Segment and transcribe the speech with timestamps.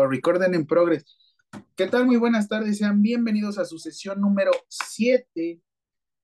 [0.00, 1.04] Recorden en progress.
[1.76, 2.06] ¿Qué tal?
[2.06, 2.78] Muy buenas tardes.
[2.78, 5.60] Sean bienvenidos a su sesión número 7,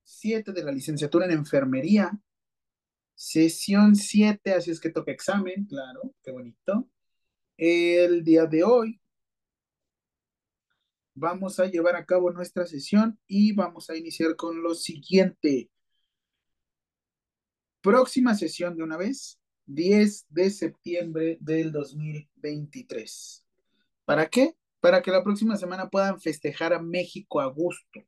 [0.03, 2.19] 7 de la licenciatura en enfermería.
[3.15, 6.89] Sesión 7, así es que toca examen, claro, qué bonito.
[7.59, 9.01] El día de hoy
[11.15, 15.71] vamos a llevar a cabo nuestra sesión y vamos a iniciar con lo siguiente.
[17.83, 23.45] Próxima sesión de una vez, 10 de septiembre del 2023.
[24.09, 24.57] ¿Para qué?
[24.81, 28.01] Para que la próxima semana puedan festejar a México a gusto.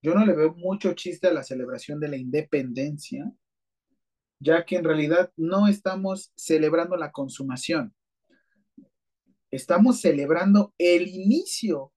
[0.00, 3.30] Yo no le veo mucho chiste a la celebración de la independencia,
[4.40, 7.94] ya que en realidad no estamos celebrando la consumación.
[9.50, 11.92] Estamos celebrando el inicio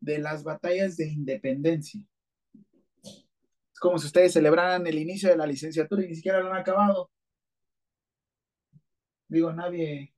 [0.00, 2.04] de las batallas de independencia.
[3.04, 6.58] Es como si ustedes celebraran el inicio de la licenciatura y ni siquiera lo han
[6.58, 7.08] acabado.
[9.28, 10.11] Digo, nadie,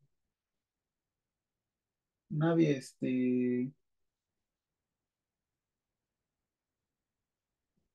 [2.28, 3.72] nadie, este,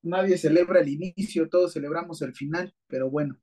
[0.02, 3.40] nadie celebra el inicio, todos celebramos el final, pero bueno.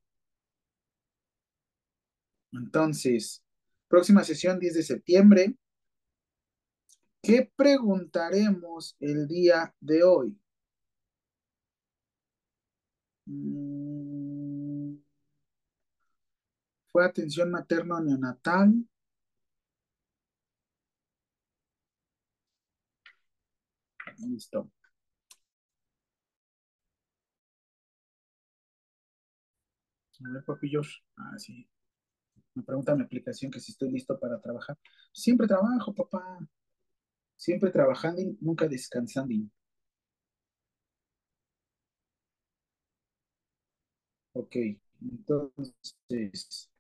[2.52, 3.42] Entonces,
[3.88, 5.56] próxima sesión 10 de septiembre.
[7.22, 10.38] ¿Qué preguntaremos el día de hoy?
[13.26, 14.96] Mm,
[16.86, 17.96] ¿Fue atención materno
[24.18, 24.70] Listo.
[30.24, 31.02] A ver, papillos.
[31.16, 31.66] Ah, sí.
[32.54, 34.78] Me pregunta mi aplicación que si estoy listo para trabajar.
[35.12, 36.38] Siempre trabajo, papá.
[37.36, 39.34] Siempre trabajando, y nunca descansando.
[44.34, 44.56] Ok,
[45.00, 46.70] entonces.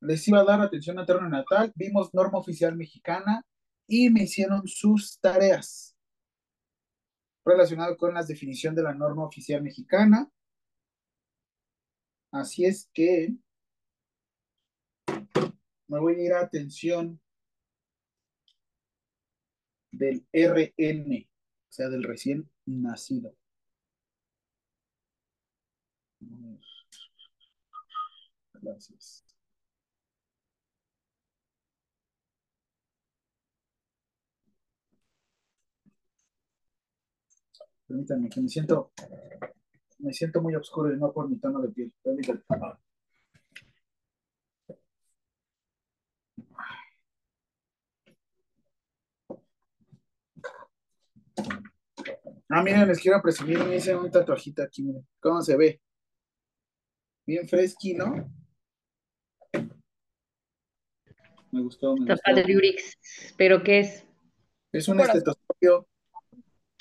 [0.00, 1.72] Les iba a dar atención materno natal.
[1.74, 3.44] Vimos norma oficial mexicana
[3.86, 5.96] y me hicieron sus tareas
[7.44, 10.30] relacionadas con la definición de la norma oficial mexicana.
[12.32, 13.34] Así es que
[15.88, 17.20] me voy a ir a atención
[19.92, 21.28] del RN,
[21.68, 23.34] o sea, del recién nacido.
[28.60, 29.25] Gracias.
[37.86, 38.92] Permítanme que me siento,
[39.98, 41.92] me siento muy oscuro y no por mi tono de piel.
[42.02, 42.42] Permítanme.
[52.48, 55.06] Ah, miren, les quiero presumir, me hice un tatuajito aquí, miren.
[55.20, 55.80] ¿Cómo se ve?
[57.26, 58.14] Bien fresqui, ¿no?
[61.50, 62.22] Me gustó, me gustó.
[62.24, 62.98] padre, Urix.
[63.36, 64.06] ¿Pero qué es?
[64.72, 65.88] Es un estetoscopio.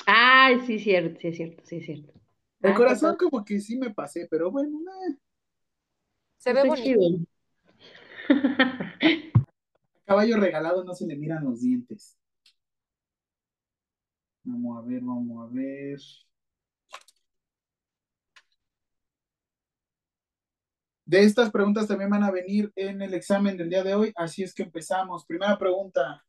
[0.08, 2.14] Ay, sí, cierto, sí, es cierto, sí, es cierto.
[2.62, 4.80] El Ah, corazón como que sí me pasé, pero bueno,
[5.10, 5.16] eh.
[6.38, 7.00] Se ve bonito.
[7.00, 7.26] chido.
[10.06, 12.18] Caballo regalado no se le miran los dientes.
[14.46, 16.00] Vamos a ver, vamos a ver.
[21.06, 24.44] De estas preguntas también van a venir en el examen del día de hoy, así
[24.44, 25.26] es que empezamos.
[25.26, 26.24] Primera pregunta.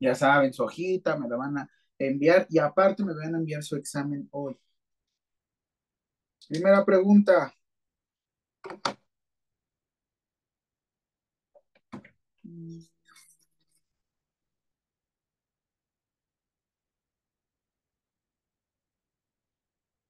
[0.00, 3.62] Ya saben, su hojita, me la van a enviar y aparte me van a enviar
[3.62, 4.56] su examen hoy.
[6.48, 7.52] Primera pregunta.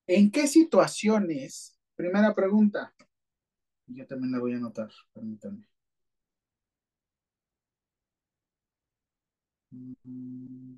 [0.06, 1.78] ¿En qué situaciones?
[1.96, 2.94] Primera pregunta.
[3.86, 5.66] Yo también la voy a anotar, permítanme.
[9.74, 10.76] Mm.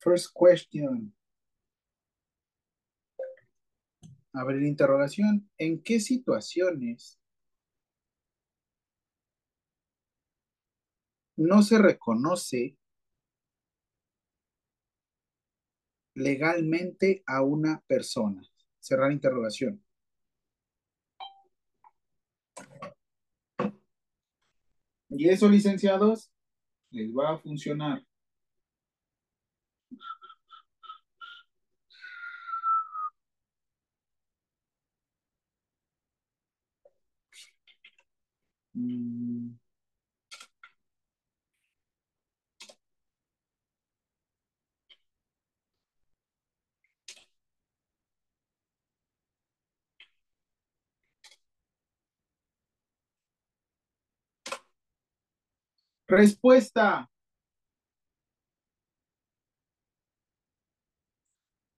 [0.00, 1.12] First question.
[4.32, 5.48] Abrir interrogación.
[5.58, 7.15] ¿En qué situaciones
[11.36, 12.76] no se reconoce
[16.14, 18.42] legalmente a una persona?
[18.80, 19.82] Cerrar interrogación.
[25.08, 26.30] Y eso, licenciados,
[26.90, 28.04] les va a funcionar.
[38.74, 39.56] Mm.
[56.08, 57.10] Respuesta.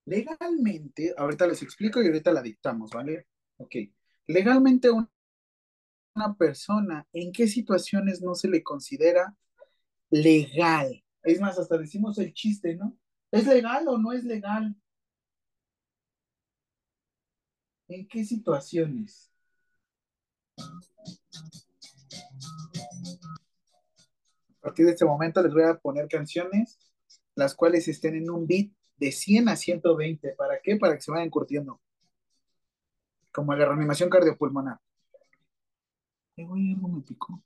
[0.07, 3.27] Legalmente, ahorita les explico y ahorita la dictamos, ¿vale?
[3.59, 3.77] Ok.
[4.27, 5.09] Legalmente una
[6.39, 9.35] persona, ¿en qué situaciones no se le considera
[10.11, 11.05] legal?
[11.23, 12.97] Es más, hasta decimos el chiste, ¿no?
[13.31, 14.75] ¿Es legal o no es legal?
[17.89, 19.31] ¿En qué situaciones?
[24.59, 26.79] A partir de este momento les voy a poner canciones,
[27.35, 30.35] las cuales estén en un beat de 100 a 120.
[30.37, 30.77] ¿Para qué?
[30.77, 31.81] Para que se vayan curtiendo.
[33.33, 34.79] Como la reanimación cardiopulmonar.
[36.35, 37.43] ¿Qué voy algo me picó?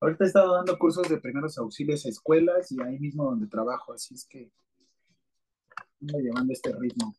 [0.00, 3.92] Ahorita he estado dando cursos de primeros auxilios a escuelas y ahí mismo donde trabajo,
[3.92, 4.50] así es que
[6.00, 7.14] ando llevando este ritmo.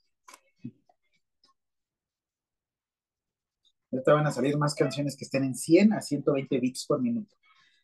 [3.92, 7.36] Ahorita van a salir más canciones que estén en 100 a 120 bits por minuto.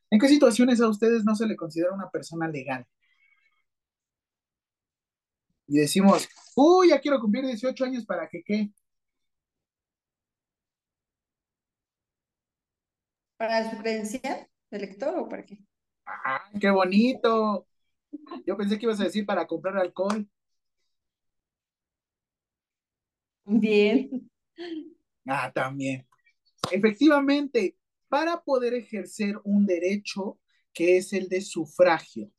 [0.10, 2.88] ¿En qué situaciones a ustedes no se le considera una persona legal?
[5.68, 8.72] Y decimos, uy, ya quiero cumplir 18 años para que qué.
[13.38, 15.58] ¿Para su credencial de lector o para qué?
[16.06, 17.68] ¡Ah, qué bonito!
[18.46, 20.28] Yo pensé que ibas a decir para comprar alcohol.
[23.46, 24.30] Bien.
[25.26, 26.08] Ah, también.
[26.72, 27.78] Efectivamente,
[28.08, 30.40] para poder ejercer un derecho
[30.74, 32.32] que es el de sufragio.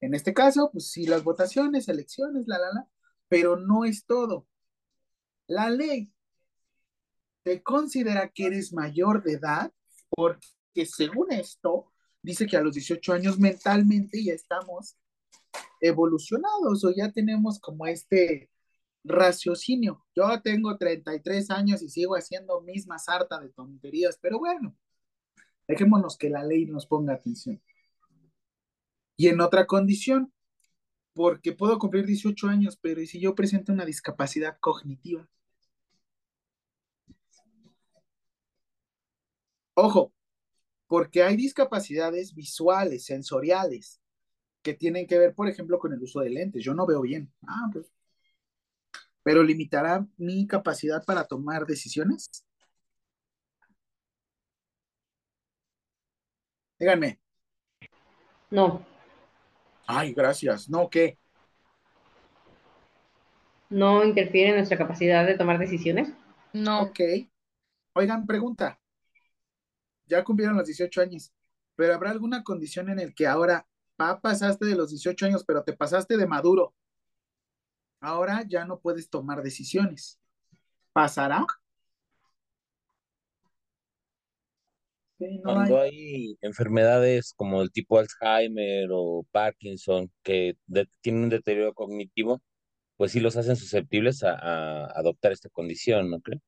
[0.00, 2.88] En este caso, pues sí, las votaciones, elecciones, la, la, la,
[3.28, 4.46] pero no es todo.
[5.46, 6.12] La ley
[7.42, 9.72] te considera que eres mayor de edad
[10.10, 14.96] porque según esto, dice que a los 18 años mentalmente ya estamos
[15.80, 18.50] evolucionados o ya tenemos como este
[19.04, 20.04] raciocinio.
[20.14, 24.76] Yo tengo 33 años y sigo haciendo misma sarta de tonterías, pero bueno,
[25.66, 27.60] dejémonos que la ley nos ponga atención.
[29.16, 30.32] Y en otra condición,
[31.14, 35.28] porque puedo cumplir 18 años, pero ¿y si yo presento una discapacidad cognitiva?
[39.74, 40.12] Ojo,
[40.90, 44.00] porque hay discapacidades visuales, sensoriales,
[44.60, 46.64] que tienen que ver, por ejemplo, con el uso de lentes.
[46.64, 47.32] Yo no veo bien.
[47.46, 47.92] Ah, pues.
[49.22, 52.44] Pero limitará mi capacidad para tomar decisiones.
[56.80, 57.20] Díganme.
[58.50, 58.84] No.
[59.86, 60.68] Ay, gracias.
[60.68, 61.16] No, ¿qué?
[63.68, 66.12] ¿No interfiere en nuestra capacidad de tomar decisiones?
[66.52, 66.82] No.
[66.82, 66.98] Ok.
[67.94, 68.79] Oigan, pregunta.
[70.10, 71.32] Ya cumplieron los 18 años,
[71.76, 73.66] pero ¿habrá alguna condición en el que ahora
[73.96, 76.74] pa, pasaste de los 18 años, pero te pasaste de maduro?
[78.00, 80.18] Ahora ya no puedes tomar decisiones.
[80.92, 81.46] ¿Pasará?
[85.18, 85.80] Sí, no Cuando hay.
[85.80, 92.40] hay enfermedades como el tipo Alzheimer o Parkinson que de- tienen un deterioro cognitivo,
[92.96, 96.40] pues sí los hacen susceptibles a, a adoptar esta condición, ¿no creo?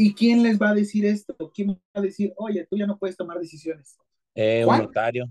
[0.00, 1.34] ¿Y quién les va a decir esto?
[1.52, 3.98] ¿Quién va a decir, oye, tú ya no puedes tomar decisiones?
[4.34, 5.26] Eh, un notario,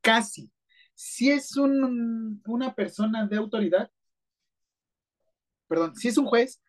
[0.00, 0.50] Casi.
[0.94, 3.90] Si es un, una persona de autoridad,
[5.68, 6.60] perdón, si es un juez,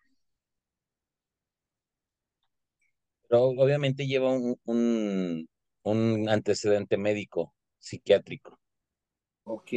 [3.27, 5.49] pero obviamente lleva un, un,
[5.83, 8.59] un antecedente médico, psiquiátrico.
[9.45, 9.73] ok.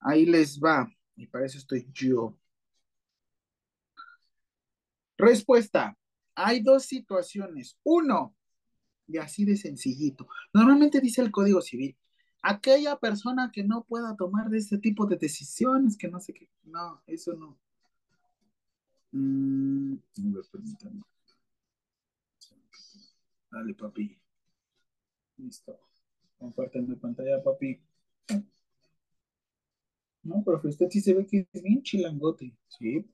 [0.00, 0.88] Ahí les va.
[1.16, 2.38] Y para eso estoy yo.
[5.16, 5.96] Respuesta.
[6.34, 7.78] Hay dos situaciones.
[7.82, 8.34] Uno,
[9.06, 10.28] y así de sencillito.
[10.52, 11.96] Normalmente dice el Código Civil,
[12.42, 16.48] aquella persona que no pueda tomar de este tipo de decisiones, que no sé qué.
[16.64, 17.58] No, eso no.
[19.12, 19.96] Mm.
[23.50, 24.18] Dale, papi.
[25.38, 25.78] Listo.
[26.38, 27.80] Comparten mi pantalla, papi.
[30.22, 32.52] No, profe, usted sí se ve que es bien chilangote.
[32.68, 33.06] Sí.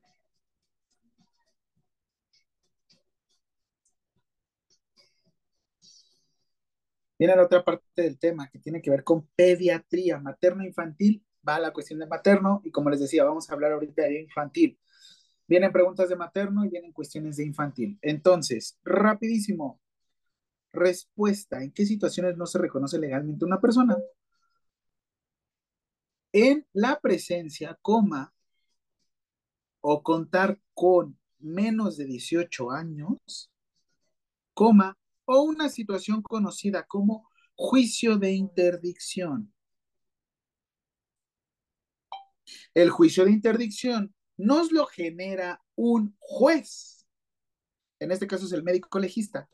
[7.23, 11.25] Viene la otra parte del tema que tiene que ver con pediatría, materno-infantil.
[11.49, 14.77] Va la cuestión de materno y como les decía, vamos a hablar ahorita de infantil.
[15.47, 17.97] Vienen preguntas de materno y vienen cuestiones de infantil.
[18.03, 19.81] Entonces, rapidísimo.
[20.73, 23.97] Respuesta, ¿en qué situaciones no se reconoce legalmente una persona?
[26.33, 28.35] En la presencia, coma,
[29.81, 33.53] o contar con menos de 18 años,
[34.55, 34.99] coma,
[35.33, 39.53] o una situación conocida como juicio de interdicción.
[42.75, 47.07] El juicio de interdicción nos lo genera un juez.
[47.99, 49.49] En este caso es el médico legista,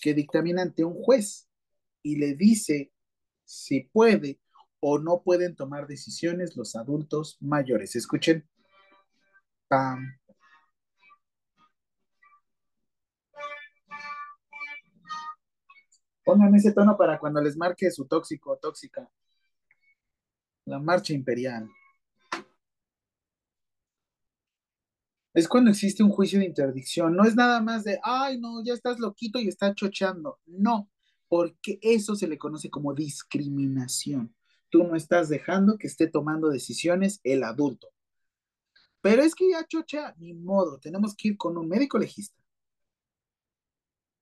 [0.00, 1.48] que dictamina ante un juez
[2.02, 2.92] y le dice
[3.44, 4.40] si puede
[4.80, 7.96] o no pueden tomar decisiones los adultos mayores.
[7.96, 8.46] Escuchen.
[9.68, 10.18] Pam.
[16.24, 19.08] Pongan ese tono para cuando les marque su tóxico o tóxica.
[20.64, 21.68] La marcha imperial.
[25.34, 27.14] Es cuando existe un juicio de interdicción.
[27.14, 30.38] No es nada más de, ay, no, ya estás loquito y está chocheando.
[30.46, 30.88] No,
[31.28, 34.34] porque eso se le conoce como discriminación.
[34.70, 37.88] Tú no estás dejando que esté tomando decisiones el adulto.
[39.00, 42.43] Pero es que ya chochea, ni modo, tenemos que ir con un médico legista.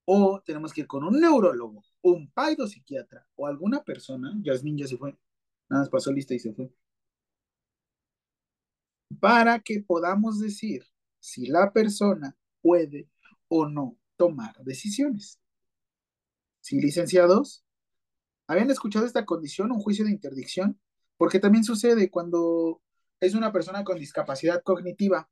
[0.05, 2.33] O tenemos que ir con un neurólogo, un
[2.67, 4.33] psiquiatra o alguna persona.
[4.43, 5.17] Yasmin ya se fue.
[5.69, 6.71] Nada más pasó lista y se fue.
[9.21, 10.85] Para que podamos decir
[11.21, 13.09] si la persona puede
[13.49, 15.41] o no tomar decisiones.
[16.61, 17.65] Sí, licenciados,
[18.47, 20.81] ¿habían escuchado esta condición, un juicio de interdicción?
[21.17, 22.83] Porque también sucede cuando
[23.21, 25.29] es una persona con discapacidad cognitiva.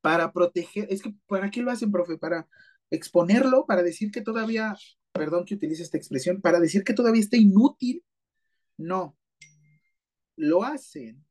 [0.00, 2.16] Para proteger, es que, ¿para qué lo hacen, profe?
[2.18, 2.48] Para
[2.90, 4.76] exponerlo, para decir que todavía,
[5.12, 8.04] perdón que utilice esta expresión, para decir que todavía está inútil.
[8.76, 9.16] No,
[10.36, 11.24] lo hacen,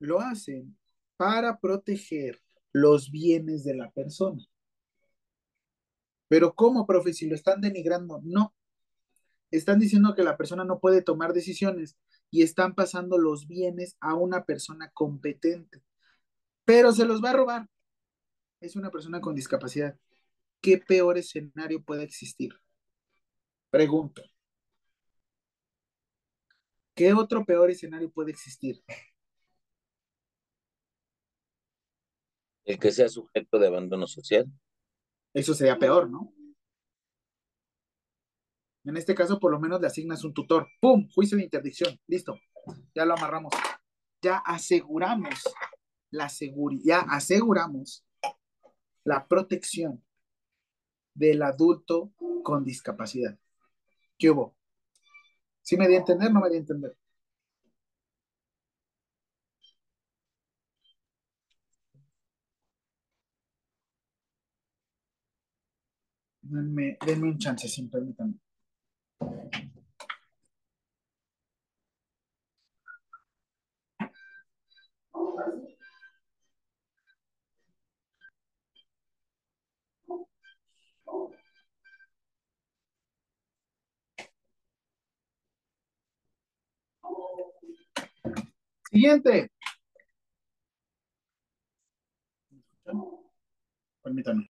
[0.00, 0.76] lo hacen
[1.16, 4.44] para proteger los bienes de la persona.
[6.28, 7.12] Pero ¿cómo, profe?
[7.12, 8.54] Si lo están denigrando, no.
[9.50, 11.98] Están diciendo que la persona no puede tomar decisiones
[12.30, 15.82] y están pasando los bienes a una persona competente.
[16.64, 17.68] Pero se los va a robar.
[18.62, 19.98] Es una persona con discapacidad.
[20.60, 22.54] ¿Qué peor escenario puede existir?
[23.70, 24.22] Pregunto.
[26.94, 28.80] ¿Qué otro peor escenario puede existir?
[32.64, 34.46] El que sea sujeto de abandono social.
[35.34, 36.32] Eso sería peor, ¿no?
[38.84, 40.68] En este caso, por lo menos le asignas un tutor.
[40.80, 41.08] ¡Pum!
[41.12, 41.98] Juicio de interdicción.
[42.06, 42.38] Listo.
[42.94, 43.52] Ya lo amarramos.
[44.22, 45.42] Ya aseguramos
[46.10, 48.04] la seguridad, ya aseguramos
[49.04, 50.02] la protección
[51.14, 53.38] del adulto con discapacidad.
[54.18, 54.56] ¿Qué hubo?
[55.62, 56.32] ¿Sí me di a entender?
[56.32, 56.96] No me di a entender.
[66.42, 68.34] Denme, denme un chance, sin permítanme.
[88.92, 89.50] Siguiente.
[94.02, 94.51] Permítanme.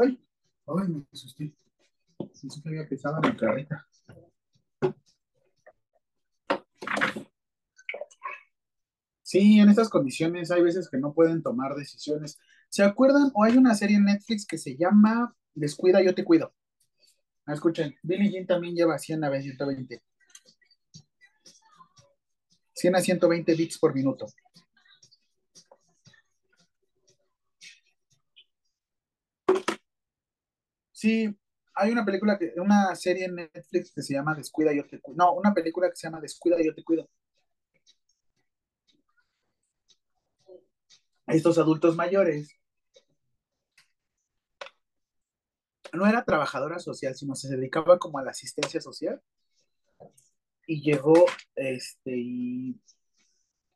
[0.00, 0.20] Ay,
[0.66, 1.52] ay, me asusté.
[2.16, 3.86] Pensé que había pesado la carreta.
[9.22, 12.38] Sí, en estas condiciones hay veces que no pueden tomar decisiones.
[12.68, 13.30] ¿Se acuerdan?
[13.34, 16.54] O hay una serie en Netflix que se llama Descuida, yo te cuido.
[17.46, 20.02] Escuchen, Billie Jean también lleva 100 a 120.
[22.82, 24.26] 100 a 120 bits por minuto.
[30.90, 31.36] Sí,
[31.74, 35.16] hay una película que, una serie en Netflix que se llama Descuida, yo te cuido.
[35.16, 37.08] No, una película que se llama Descuida, yo te cuido.
[41.26, 42.56] Estos adultos mayores
[45.92, 49.22] no era trabajadora social, sino se dedicaba como a la asistencia social.
[50.72, 52.80] Y llegó, este, y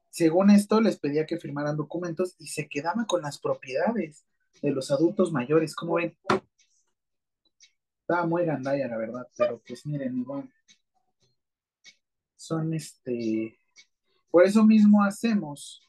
[0.09, 4.25] según esto les pedía que firmaran documentos y se quedaba con las propiedades
[4.63, 5.77] de los adultos mayores.
[5.77, 6.17] ¿Cómo ven?
[8.01, 10.51] Estaba muy gandalla, la verdad, pero pues miren, igual.
[12.35, 13.61] Son este.
[14.31, 15.83] Por eso mismo hacemos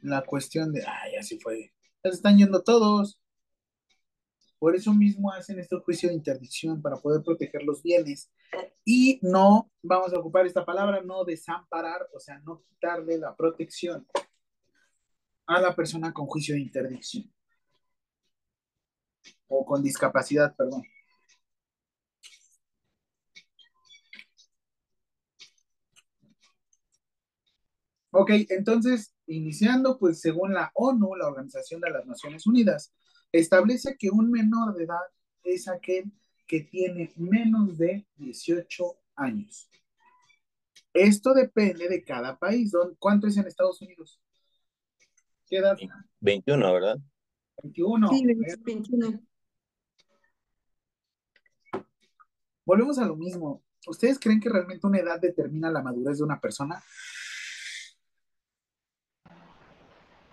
[0.00, 1.70] la cuestión de, ay, así fue.
[2.02, 3.20] Ya se están yendo todos.
[4.62, 8.30] Por eso mismo hacen este juicio de interdicción para poder proteger los bienes
[8.84, 14.06] y no, vamos a ocupar esta palabra, no desamparar, o sea, no quitarle la protección
[15.46, 17.28] a la persona con juicio de interdicción
[19.48, 20.84] o con discapacidad, perdón.
[28.12, 32.92] Ok, entonces, iniciando, pues según la ONU, la Organización de las Naciones Unidas,
[33.32, 35.00] establece que un menor de edad
[35.42, 36.12] es aquel
[36.46, 39.70] que tiene menos de 18 años.
[40.92, 42.72] Esto depende de cada país.
[42.98, 44.20] ¿Cuánto es en Estados Unidos?
[45.46, 45.76] ¿Qué edad?
[46.20, 46.98] 21, ¿verdad?
[47.62, 48.08] 21.
[48.08, 48.24] Sí,
[48.60, 49.20] 21.
[52.64, 53.62] Volvemos a lo mismo.
[53.86, 56.82] ¿Ustedes creen que realmente una edad determina la madurez de una persona?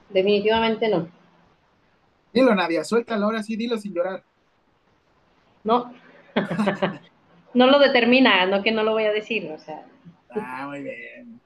[0.09, 1.18] Definitivamente no.
[2.33, 4.23] Dilo, Nadia, suéltalo ahora sí, dilo sin llorar.
[5.63, 5.93] No.
[7.53, 9.85] no lo determina, no que no lo voy a decir, o sea.
[10.29, 11.41] Ah, muy bien.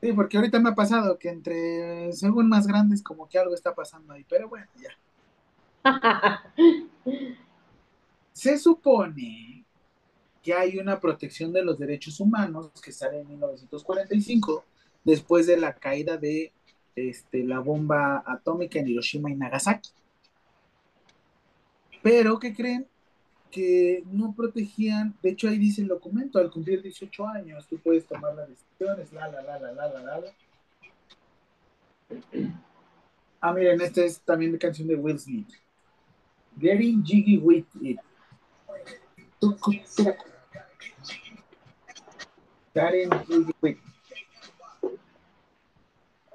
[0.00, 3.74] Sí, porque ahorita me ha pasado que entre según más grandes como que algo está
[3.74, 4.90] pasando ahí, pero bueno, ya.
[8.32, 9.64] Se supone
[10.42, 14.64] que hay una protección de los derechos humanos que sale en 1945
[15.04, 16.52] después de la caída de
[16.96, 19.90] este, la bomba atómica en Hiroshima y Nagasaki.
[22.02, 22.86] Pero, ¿qué creen?
[23.50, 28.06] Que no protegían, de hecho ahí dice el documento, al cumplir 18 años tú puedes
[28.06, 30.32] tomar las decisiones, la, la, la, la, la, la, la.
[33.40, 35.48] Ah, miren, esta es también de canción de Will Smith.
[36.58, 37.98] Getting Jiggy With It.
[42.74, 43.93] Getting Jiggy With It.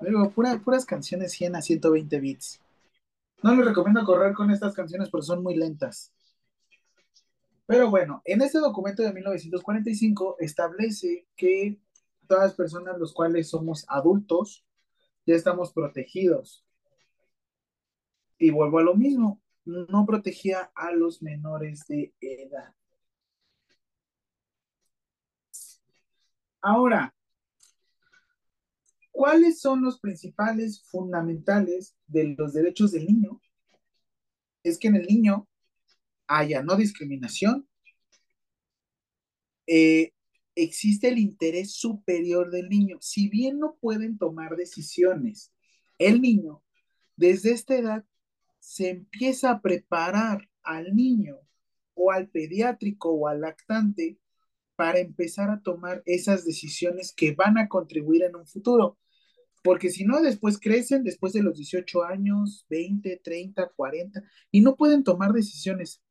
[0.01, 2.61] Digo, puras canciones 100 a 120 bits.
[3.43, 6.13] No les recomiendo correr con estas canciones porque son muy lentas.
[7.65, 11.79] Pero bueno, en este documento de 1945 establece que
[12.27, 14.65] todas las personas los cuales somos adultos
[15.25, 16.65] ya estamos protegidos.
[18.37, 22.73] Y vuelvo a lo mismo, no protegía a los menores de edad.
[26.61, 27.13] Ahora,
[29.19, 33.41] ¿Cuáles son los principales fundamentales de los derechos del niño?
[34.63, 35.45] Es que en el niño
[36.25, 37.67] haya no discriminación,
[39.67, 40.13] eh,
[40.55, 42.99] existe el interés superior del niño.
[43.01, 45.51] Si bien no pueden tomar decisiones,
[45.97, 46.63] el niño
[47.17, 48.05] desde esta edad
[48.59, 51.39] se empieza a preparar al niño
[51.93, 54.17] o al pediátrico o al lactante
[54.77, 58.97] para empezar a tomar esas decisiones que van a contribuir en un futuro.
[59.63, 64.75] Porque si no, después crecen, después de los 18 años, 20, 30, 40, y no
[64.75, 66.01] pueden tomar decisiones.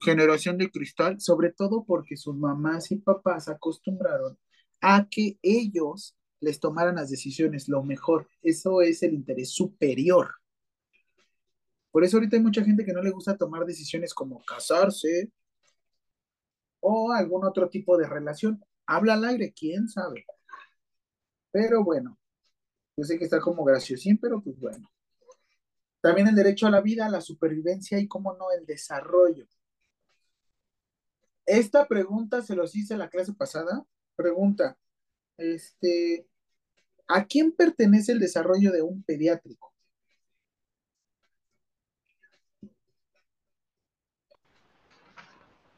[0.00, 4.38] Generación de cristal, sobre todo porque sus mamás y papás acostumbraron
[4.80, 8.28] a que ellos les tomaran las decisiones, lo mejor.
[8.42, 10.34] Eso es el interés superior.
[11.92, 15.30] Por eso ahorita hay mucha gente que no le gusta tomar decisiones como casarse
[16.80, 18.64] o algún otro tipo de relación.
[18.86, 20.26] Habla al aire, quién sabe.
[21.52, 22.18] Pero bueno,
[22.96, 24.90] yo sé que está como graciosín, pero pues bueno.
[26.00, 29.46] También el derecho a la vida, a la supervivencia y, cómo no, el desarrollo.
[31.46, 33.84] Esta pregunta se los hice la clase pasada.
[34.16, 34.76] Pregunta,
[35.38, 36.26] Este,
[37.08, 39.72] ¿a quién pertenece el desarrollo de un pediátrico?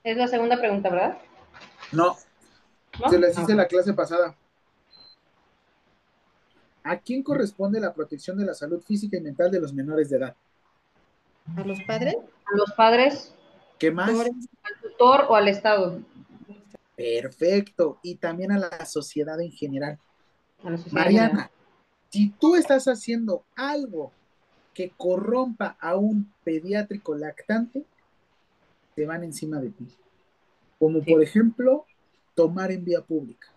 [0.03, 1.19] Es la segunda pregunta, ¿verdad?
[1.93, 2.17] No,
[3.01, 3.09] ¿No?
[3.09, 3.57] se les hice Ah.
[3.57, 4.37] la clase pasada.
[6.85, 10.19] ¿A quién corresponde la protección de la salud física y mental de los menores de
[10.19, 10.37] edad?
[11.57, 12.15] ¿A los padres?
[12.17, 13.35] A los padres,
[13.79, 14.11] ¿Qué más?
[14.11, 16.01] Al tutor o al Estado.
[16.97, 17.99] Perfecto.
[18.03, 19.99] Y también a la sociedad en general.
[20.63, 21.51] A la sociedad en Mariana,
[22.11, 24.13] si tú estás haciendo algo
[24.75, 27.85] que corrompa a un pediátrico lactante,
[28.95, 29.89] te van encima de ti.
[30.79, 31.13] Como Sí.
[31.13, 31.87] por ejemplo,
[32.35, 33.49] tomar en vía pública.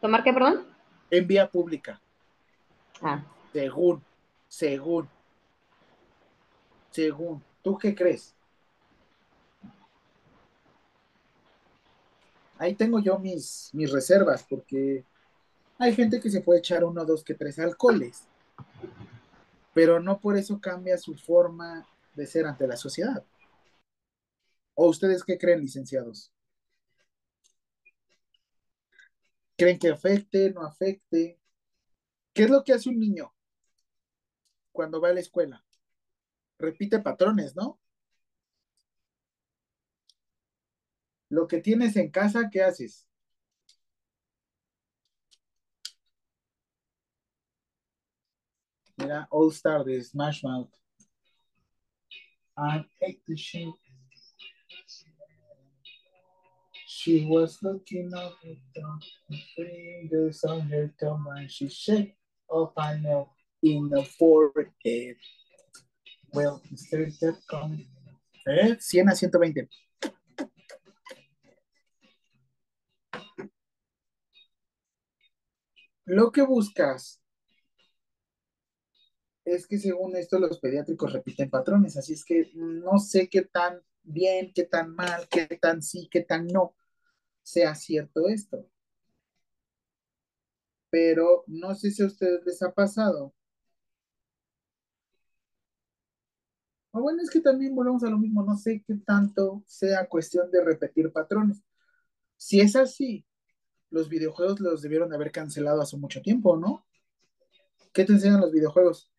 [0.00, 0.75] ¿Tomar qué, perdón?
[1.10, 2.00] En vía pública,
[3.02, 4.02] Ah, según,
[4.48, 5.08] según,
[6.90, 7.42] según.
[7.62, 8.34] ¿Tú qué crees?
[12.58, 15.04] Ahí tengo yo mis, mis reservas, porque
[15.78, 18.26] hay gente que se puede echar uno, dos, que tres alcoholes,
[19.74, 23.22] pero no por eso cambia su forma de ser ante la sociedad.
[24.74, 26.32] ¿O ustedes qué creen, licenciados?
[29.56, 31.38] ¿Creen que afecte, no afecte?
[32.32, 33.34] ¿Qué es lo que hace un niño
[34.72, 35.64] cuando va a la escuela?
[36.58, 37.80] Repite patrones, ¿no?
[41.30, 43.06] Lo que tienes en casa, ¿qué haces?
[48.98, 50.70] Mira, All Star de Smash Mouth.
[52.58, 52.84] I
[57.06, 61.70] She was looking up at the fingers on her thumb and she
[62.52, 63.30] up I know
[63.62, 65.14] in the forehead.
[66.34, 67.06] Well, Mr.
[67.16, 67.78] Capcom.
[68.48, 68.76] ¿Eh?
[68.80, 69.68] 100 a 120.
[76.06, 77.22] Lo que buscas
[79.44, 83.80] es que según esto los pediátricos repiten patrones, así es que no sé qué tan
[84.02, 86.74] bien, qué tan mal, qué tan sí, qué tan no
[87.46, 88.68] sea cierto esto.
[90.90, 93.32] Pero no sé si a ustedes les ha pasado.
[96.90, 100.50] O bueno, es que también volvemos a lo mismo, no sé qué tanto sea cuestión
[100.50, 101.62] de repetir patrones.
[102.36, 103.24] Si es así,
[103.90, 106.84] los videojuegos los debieron de haber cancelado hace mucho tiempo, ¿no?
[107.92, 109.12] ¿Qué te enseñan los videojuegos?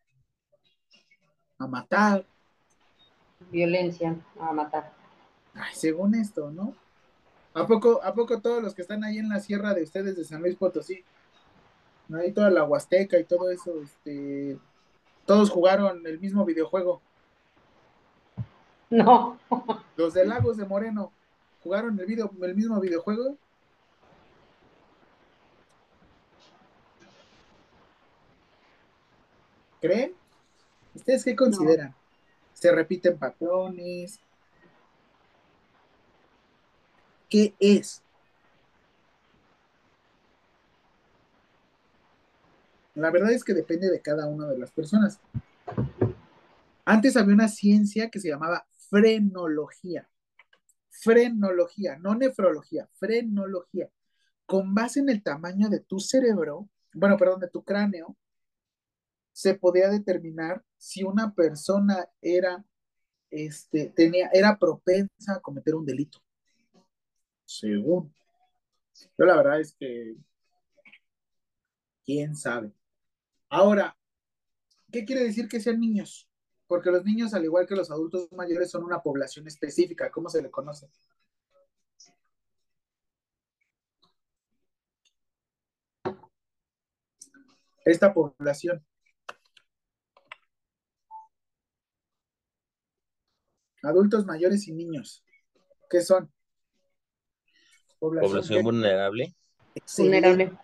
[1.58, 2.26] A matar,
[3.50, 4.92] violencia, a matar.
[5.54, 6.76] Ay, según esto, ¿no?
[7.54, 10.24] ¿A poco, ¿A poco todos los que están ahí en la sierra de ustedes de
[10.24, 11.04] San Luis Potosí,
[12.08, 12.18] ¿no?
[12.18, 14.58] ahí toda la Huasteca y todo eso, este,
[15.26, 17.02] todos jugaron el mismo videojuego?
[18.90, 19.38] No,
[19.96, 21.12] Los de Lagos de Moreno,
[21.62, 23.36] ¿jugaron el, video, el mismo videojuego?
[29.80, 30.14] ¿Creen?
[30.94, 31.94] ¿Ustedes qué consideran?
[32.52, 34.20] ¿Se repiten patrones?
[37.28, 38.02] ¿Qué es?
[42.94, 45.20] La verdad es que depende de cada una de las personas.
[46.84, 50.08] Antes había una ciencia que se llamaba frenología.
[50.88, 53.88] Frenología, no nefrología, frenología.
[54.46, 58.16] Con base en el tamaño de tu cerebro, bueno, perdón, de tu cráneo,
[59.32, 62.64] se podía determinar si una persona era,
[63.30, 66.18] este, tenía, era propensa a cometer un delito.
[67.48, 68.14] Según.
[69.18, 70.16] Yo la verdad es que,
[72.04, 72.72] quién sabe.
[73.48, 73.96] Ahora,
[74.92, 76.28] ¿qué quiere decir que sean niños?
[76.66, 80.10] Porque los niños, al igual que los adultos mayores, son una población específica.
[80.10, 80.90] ¿Cómo se le conoce?
[87.84, 88.84] Esta población.
[93.82, 95.24] Adultos mayores y niños.
[95.90, 96.30] ¿Qué son?
[97.98, 99.34] Población que- vulnerable.
[99.74, 100.58] excelente, vulnerable.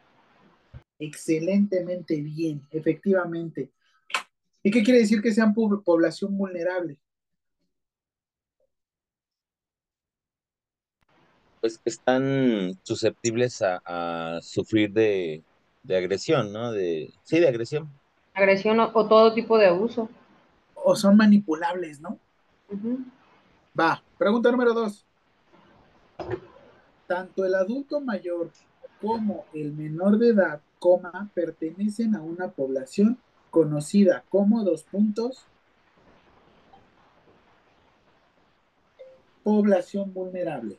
[0.98, 3.70] excelentemente bien, efectivamente.
[4.62, 6.96] ¿Y qué quiere decir que sean po- población vulnerable?
[11.60, 15.42] Pues que están susceptibles a, a sufrir de,
[15.82, 16.72] de agresión, ¿no?
[16.72, 17.90] De, sí, de agresión.
[18.34, 20.08] Agresión o, o todo tipo de abuso.
[20.74, 22.18] O son manipulables, ¿no?
[23.78, 25.06] Va, pregunta número dos.
[27.06, 28.50] Tanto el adulto mayor
[29.00, 33.18] como el menor de edad, coma, pertenecen a una población
[33.50, 35.44] conocida como dos puntos.
[39.42, 40.78] Población vulnerable.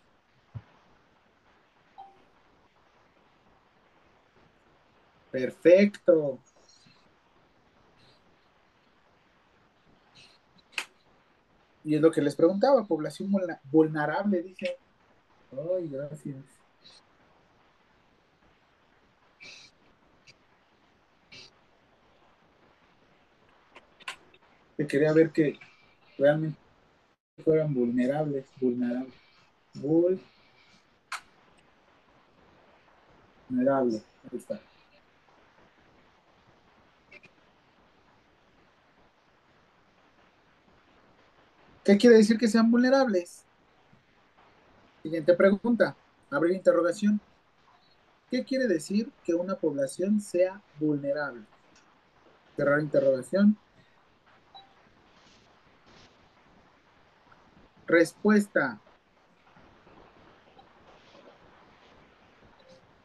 [5.32, 6.40] Perfecto.
[11.84, 13.32] Y es lo que les preguntaba, población
[13.72, 14.80] vulnerable, dice.
[15.58, 16.36] Ay, gracias.
[24.78, 25.58] Que quería ver que
[26.18, 26.58] realmente
[27.44, 29.14] fueran vulnerables, vulnerables.
[33.50, 34.02] Vulnerable.
[34.32, 34.60] Ahí está.
[41.86, 43.45] ¿Qué quiere decir que sean vulnerables?
[45.06, 45.96] Siguiente pregunta.
[46.32, 47.22] Abre interrogación.
[48.32, 51.44] ¿Qué quiere decir que una población sea vulnerable?
[52.56, 53.56] Cerrar interrogación.
[57.86, 58.82] Respuesta.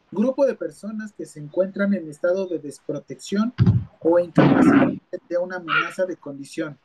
[0.09, 3.53] Grupo de personas que se encuentran en estado de desprotección
[3.99, 4.89] o incapacidad
[5.29, 6.79] de una amenaza de condición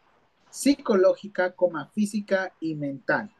[0.51, 1.55] psicológica,
[1.95, 3.33] física y mental.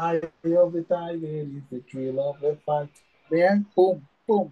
[0.00, 0.16] I
[0.56, 2.88] of the tiger is the thrill of the fight.
[3.30, 4.50] Vean, pum, pum.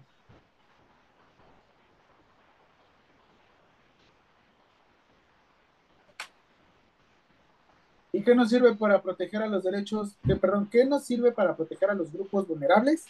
[8.13, 10.15] ¿Y qué nos sirve para proteger a los derechos?
[10.23, 13.07] Que, perdón, ¿qué nos sirve para proteger a los grupos vulnerables?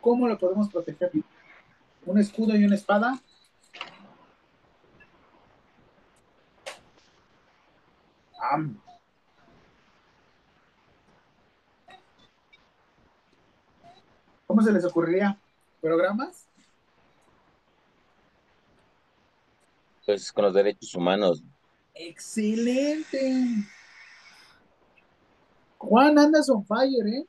[0.00, 1.12] ¿Cómo lo podemos proteger?
[2.06, 3.20] ¿Un escudo y una espada?
[14.54, 15.36] ¿Cómo se les ocurriría?
[15.80, 16.46] ¿Programas?
[20.06, 21.42] Pues con los derechos humanos.
[21.92, 23.66] Excelente.
[25.76, 27.26] Juan, andas on fire, ¿eh?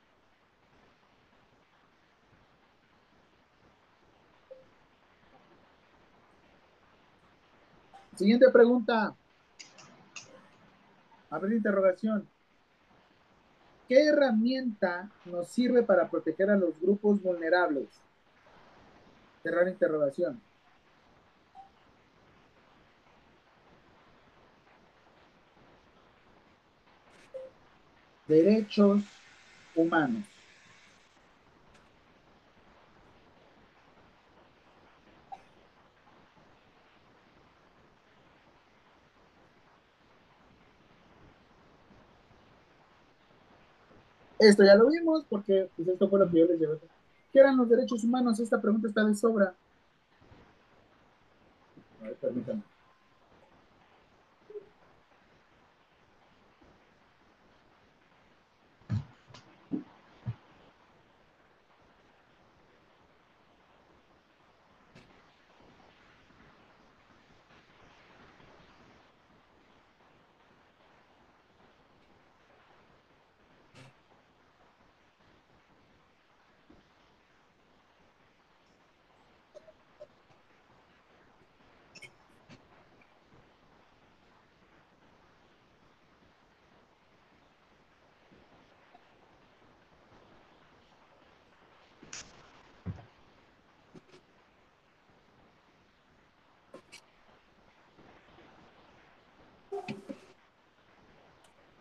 [8.15, 9.15] Siguiente pregunta.
[11.31, 12.34] A ver, interrogación.
[13.87, 17.87] ¿Qué herramienta nos sirve para proteger a los grupos vulnerables?
[19.43, 20.41] Cerrar interrogación.
[28.27, 29.03] Derechos
[29.75, 30.34] humanos.
[44.47, 46.77] Esto ya lo vimos porque pues, esto fue lo que yo les llevé.
[47.31, 48.39] ¿Qué eran los derechos humanos?
[48.39, 49.55] Esta pregunta está de sobra.
[52.01, 52.61] A ver, permítanme.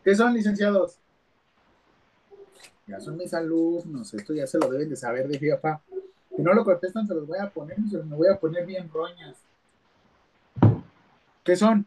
[0.04, 0.98] ¿Qué son licenciados?
[2.86, 5.80] Ya son mis alumnos, esto ya se lo deben de saber de papá.
[6.36, 8.90] Si no lo contestan, se los voy a poner se los voy a poner bien
[8.90, 9.36] roñas.
[11.42, 11.86] ¿Qué son?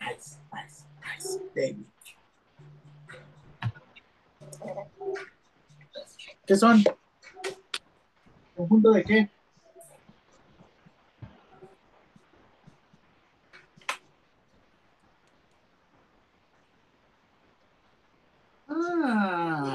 [0.00, 1.76] Ice, ice, ice.
[6.44, 6.84] ¿Qué son?
[8.54, 9.30] ¿Conjunto de qué?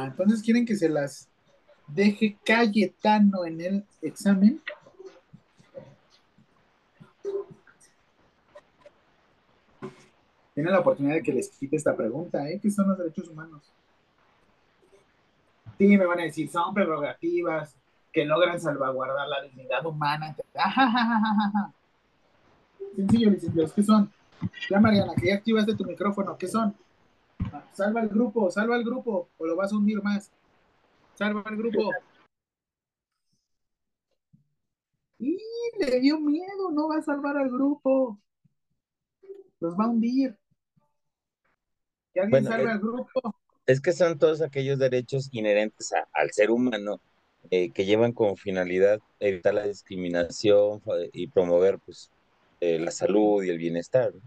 [0.05, 1.29] Entonces quieren que se las
[1.87, 4.61] deje Cayetano en el examen.
[10.53, 12.59] Tienen la oportunidad de que les quite esta pregunta, ¿eh?
[12.61, 13.63] ¿Qué son los derechos humanos?
[15.77, 17.75] Sí, me van a decir, son prerrogativas
[18.11, 20.35] que logran salvaguardar la dignidad humana.
[22.95, 24.11] Sencillo, licenciados, ¿qué son?
[24.69, 26.75] Ya, Mariana, que ya activaste tu micrófono, ¿qué son?
[27.73, 30.31] Salva al grupo, salva al grupo, o lo vas a hundir más.
[31.15, 31.91] Salva al grupo.
[35.19, 35.37] Y
[35.79, 38.19] le dio miedo, no va a salvar al grupo.
[39.59, 40.37] Los va a hundir.
[42.13, 43.35] Que alguien Bueno, salve al grupo.
[43.65, 46.99] Es que son todos aquellos derechos inherentes a- al ser humano
[47.49, 52.09] eh, que llevan como finalidad evitar la discriminación y promover pues,
[52.59, 54.13] eh, la salud y el bienestar.
[54.13, 54.21] ¿no?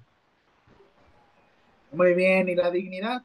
[1.93, 3.23] Muy bien, ¿y la dignidad?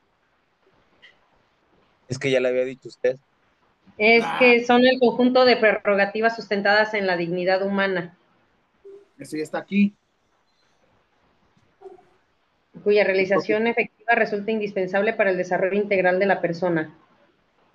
[2.08, 3.18] Es que ya le había dicho usted.
[3.98, 4.38] Es Ah.
[4.40, 8.18] que son el conjunto de prerrogativas sustentadas en la dignidad humana,
[9.18, 9.94] Eso ya está aquí.
[12.84, 16.98] cuya realización efectiva resulta indispensable para el desarrollo integral de la persona.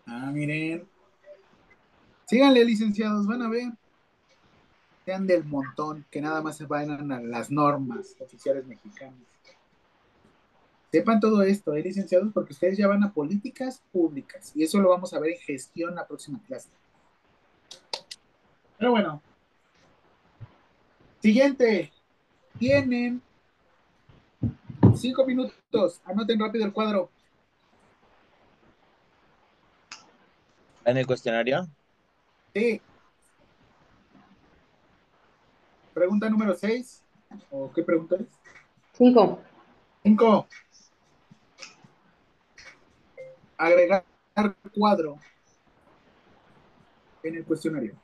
[0.07, 0.89] Ah, miren.
[2.27, 3.69] Síganle, licenciados, van a ver.
[5.05, 9.15] Sean del montón, que nada más se vayan a las normas oficiales mexicanas.
[10.97, 12.33] Sepan todo esto, ¿eh, licenciados?
[12.33, 15.95] Porque ustedes ya van a políticas públicas y eso lo vamos a ver en gestión
[15.95, 16.71] la próxima clase.
[18.79, 19.21] Pero bueno.
[21.21, 21.93] Siguiente.
[22.59, 23.21] Tienen
[24.95, 26.01] cinco minutos.
[26.07, 27.11] Anoten rápido el cuadro.
[30.87, 31.69] En el cuestionario,
[32.55, 32.81] Sí.
[35.93, 37.05] Pregunta número 6.
[37.51, 38.29] ¿O qué pregunta es?
[38.95, 39.43] Cinco.
[40.03, 40.49] 5.
[43.59, 44.05] Agregar
[44.75, 45.19] cuadro
[47.23, 47.95] en el cuestionario.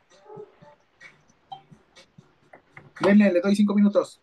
[3.01, 4.21] Denle, le doy cinco minutos.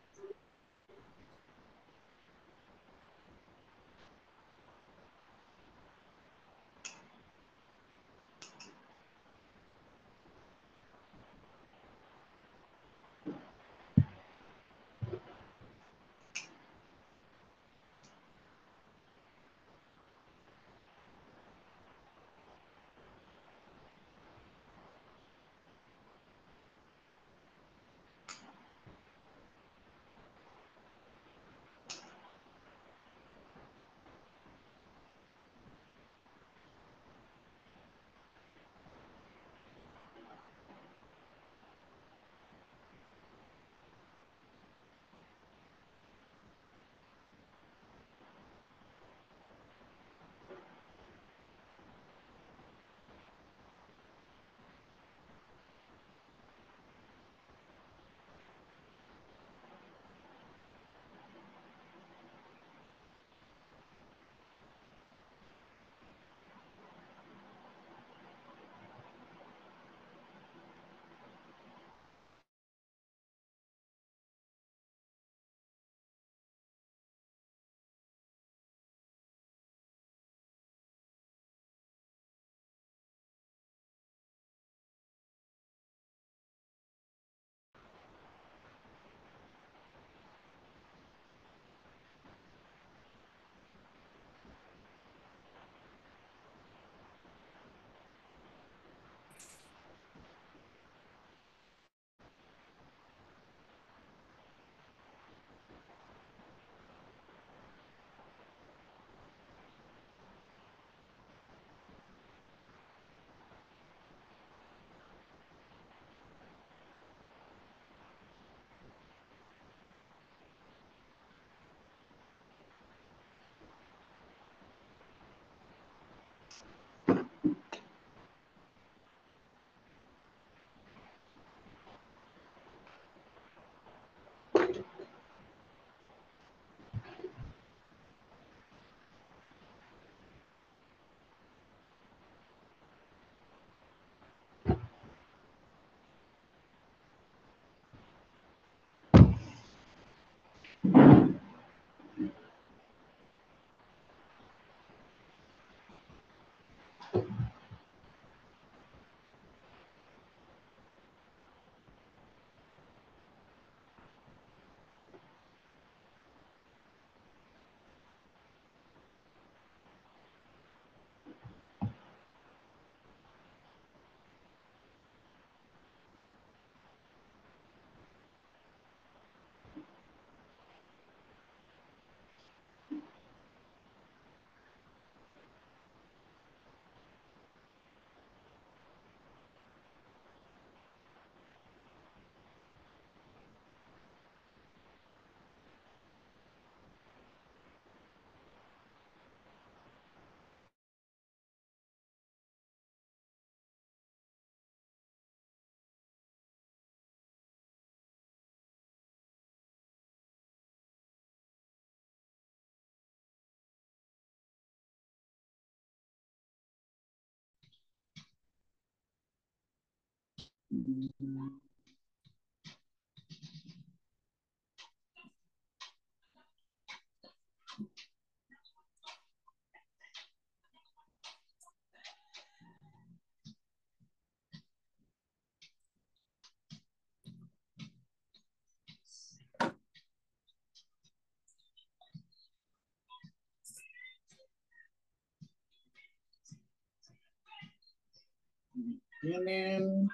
[249.22, 250.10] Tienen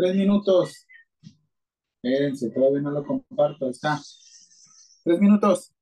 [0.00, 0.86] tres minutos.
[2.02, 3.68] Espérense, todavía no lo comparto.
[3.68, 4.00] Está.
[5.04, 5.72] Tres minutos.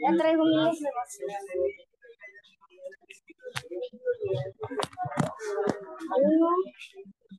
[0.00, 0.42] Ya traigo.
[0.42, 0.72] Uno,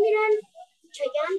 [0.00, 0.34] Miren,
[0.92, 1.38] Chayanne.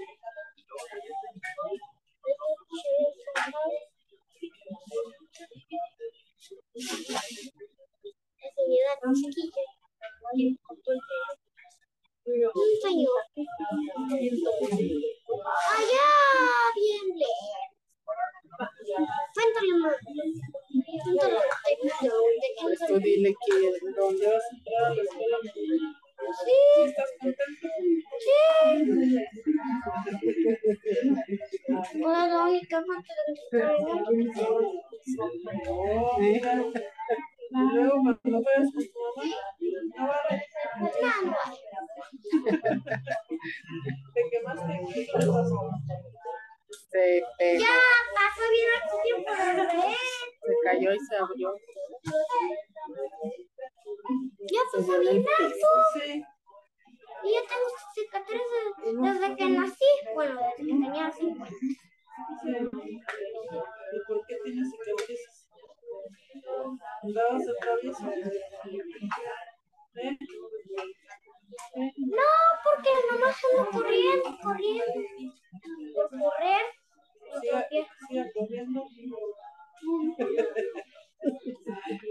[15.72, 16.10] Allá,
[16.76, 17.08] bien.
[19.34, 19.92] Cuéntale, mamá.
[21.04, 21.40] Cuéntale.
[22.42, 23.58] ¿De quién Tú dile que.
[26.46, 27.68] Sí, ¿Estás contento?
[28.20, 28.38] sí.
[32.04, 33.34] Hola, la única falta de
[36.16, 36.42] Sí.
[37.56, 39.24] Y luego cuando vayas con tu mamá,
[39.96, 40.18] no va a
[40.80, 41.58] No, no hay.
[44.14, 44.74] te quemaste.
[44.94, 45.60] ¿Qué pasó?
[46.92, 47.04] Se
[47.38, 47.78] pegó, Ya,
[48.16, 49.92] pasó bien el tiempo de bebé.
[50.42, 51.50] se cayó y se abrió.
[54.40, 54.94] Bien piso.
[55.40, 55.68] alto.
[55.94, 56.24] Sí.
[57.24, 58.66] Y yo tengo cicatrices
[59.02, 59.92] desde que nací.
[60.14, 61.46] Bueno, desde que tenía cinco.
[61.46, 62.52] sí.
[63.94, 65.50] ¿Y por qué tienes cicatrices?
[67.04, 68.10] ¿Andabas de travieso?
[69.96, 70.18] ¿Eh?
[71.98, 72.32] No,
[72.64, 75.00] porque nomás ando corriendo, corriendo.
[75.94, 76.66] Por correr.
[77.42, 77.68] Siga,
[78.08, 78.84] siga corriendo.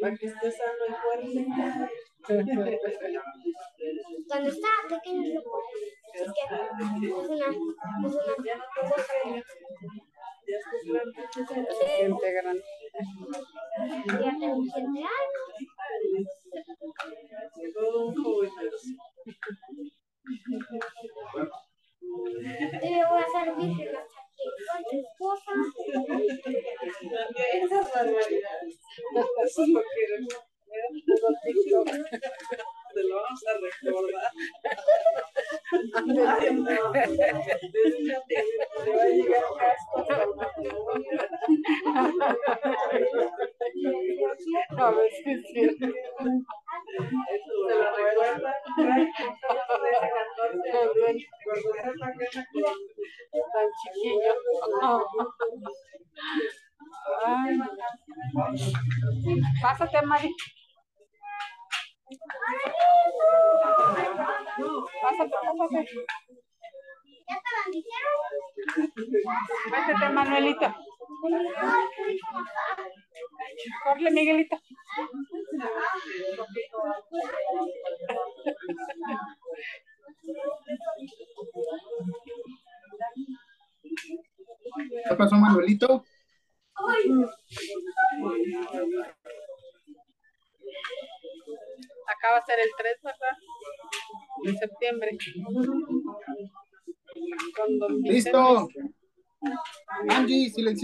[0.01, 1.47] Para que estés sano y fuerte.
[4.29, 9.13] Cuando estaba pequeño lo que es una, es una Ya no te cosa
[10.47, 11.21] Ya estás grande.
[11.97, 12.65] Gente grande.
[14.23, 15.32] ya tengo siete años.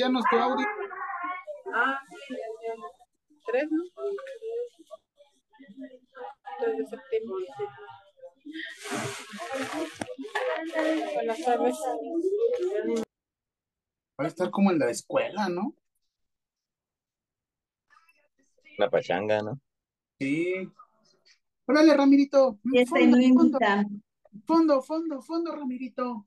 [0.09, 0.67] Silencianos tu audio.
[1.75, 2.35] Ah, sí.
[3.47, 3.83] ¿Tres, no?
[6.61, 7.47] 3 de septiembre.
[11.15, 11.77] Buenas tardes.
[14.19, 15.75] Va a estar como en la escuela, ¿no?
[18.79, 19.61] Una pachanga, ¿no?
[20.19, 20.71] Sí.
[21.67, 22.59] Órale, Ramirito.
[22.87, 23.19] Fondo,
[24.47, 26.27] fondo, fondo, fondo, Ramirito.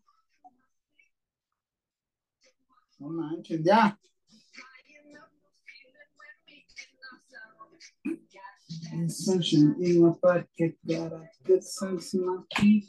[3.01, 3.97] No manches, ya.
[9.07, 12.85] Sunshine in my pocket, got a good sense in my feet.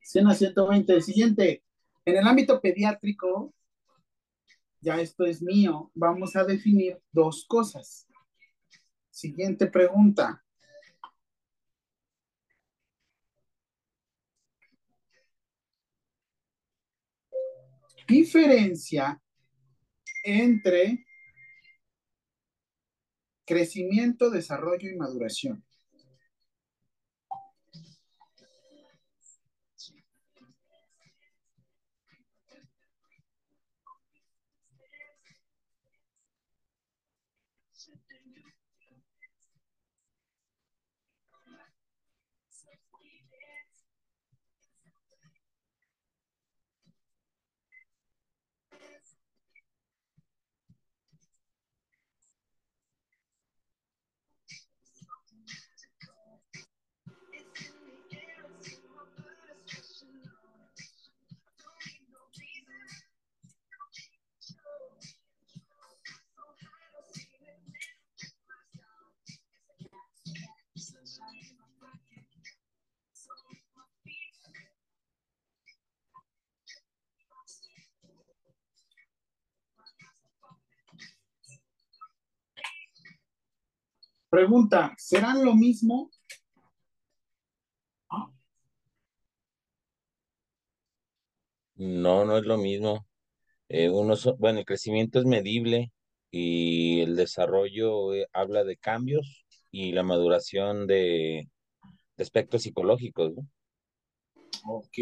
[0.00, 1.02] Escena 120.
[1.02, 1.62] Siguiente.
[2.06, 3.52] En el ámbito pediátrico,
[4.80, 8.06] ya esto es mío, vamos a definir dos cosas.
[9.10, 10.42] Siguiente pregunta.
[18.08, 19.20] Diferencia
[20.24, 21.04] entre
[23.44, 25.62] crecimiento, desarrollo y maduración.
[84.38, 86.12] Pregunta, ¿serán lo mismo?
[91.76, 93.06] No, no es lo mismo.
[93.68, 95.92] Eh, uno so- bueno, el crecimiento es medible
[96.30, 101.48] y el desarrollo eh, habla de cambios y la maduración de,
[102.16, 103.48] de aspectos psicológicos, ¿no?
[104.66, 104.98] Ok.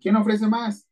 [0.00, 0.86] ¿Quién ofrece más?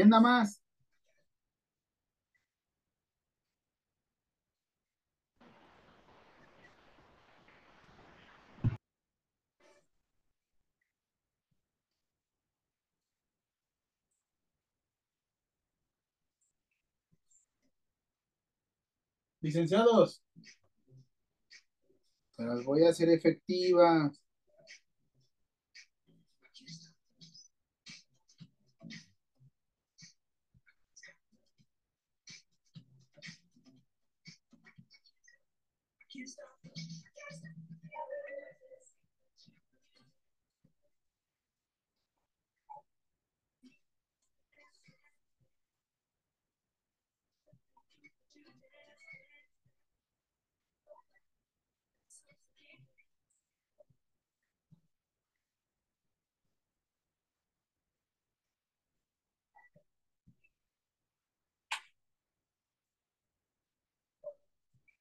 [0.00, 0.62] ¿Quién da más?
[19.42, 20.22] Licenciados,
[22.32, 24.20] se las voy a hacer efectivas.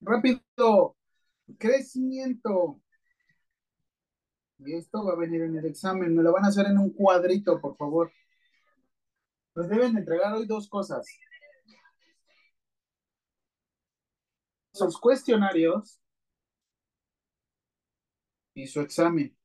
[0.01, 0.95] Rápido,
[1.57, 2.81] crecimiento.
[4.59, 6.15] Y esto va a venir en el examen.
[6.15, 8.11] Me lo van a hacer en un cuadrito, por favor.
[9.55, 11.05] Nos deben entregar hoy dos cosas.
[14.73, 15.99] Sus cuestionarios
[18.53, 19.38] y su examen.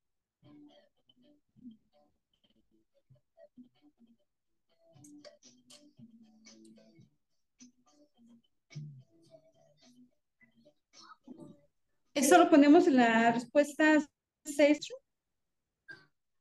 [12.15, 13.99] Eso lo ponemos en la respuesta
[14.45, 14.89] 6.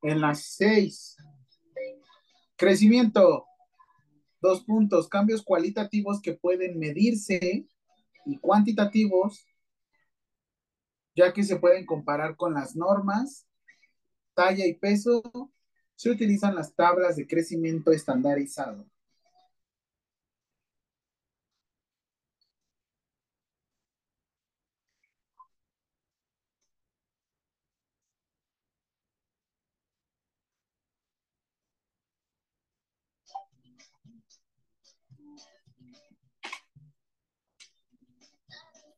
[0.03, 1.15] En las seis.
[2.55, 3.45] Crecimiento.
[4.39, 5.09] Dos puntos.
[5.09, 7.65] Cambios cualitativos que pueden medirse
[8.25, 9.47] y cuantitativos,
[11.15, 13.47] ya que se pueden comparar con las normas,
[14.35, 15.23] talla y peso.
[15.95, 18.85] Se utilizan las tablas de crecimiento estandarizado.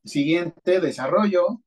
[0.06, 1.60] Siguiente, desarrollo.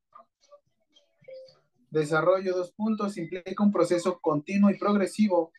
[1.92, 5.52] Desarrollo, dos puntos, implica un proceso continuo y progresivo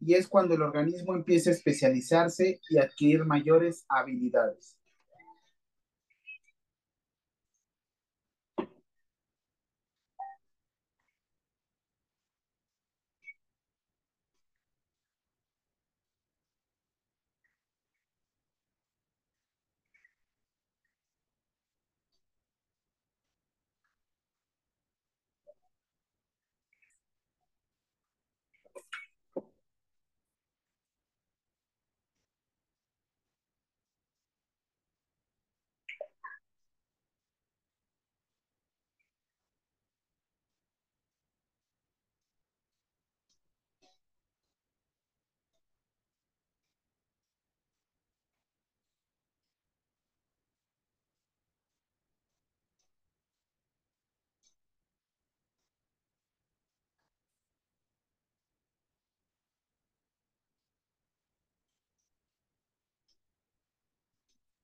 [0.00, 4.76] y es cuando el organismo empieza a especializarse y adquirir mayores habilidades.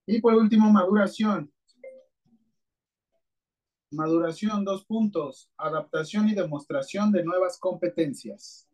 [0.06, 1.52] Y por último, maduración.
[3.90, 5.50] Maduración, dos puntos.
[5.56, 8.68] Adaptación y demostración de nuevas competencias.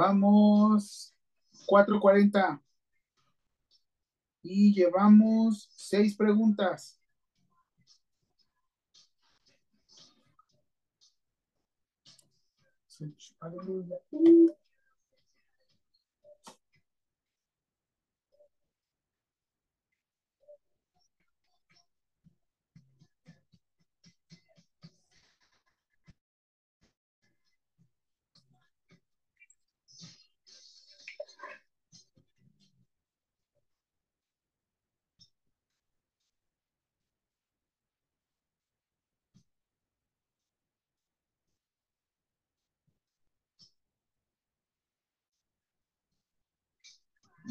[0.00, 1.14] Vamos,
[1.66, 2.58] 4.40.
[4.42, 6.98] Y llevamos seis preguntas.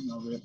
[0.08, 0.42] A ver.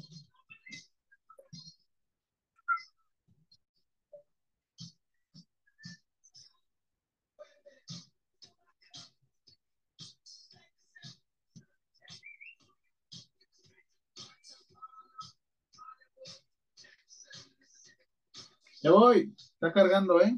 [18.82, 19.34] Ya voy.
[19.38, 20.36] Está cargando, ¿eh?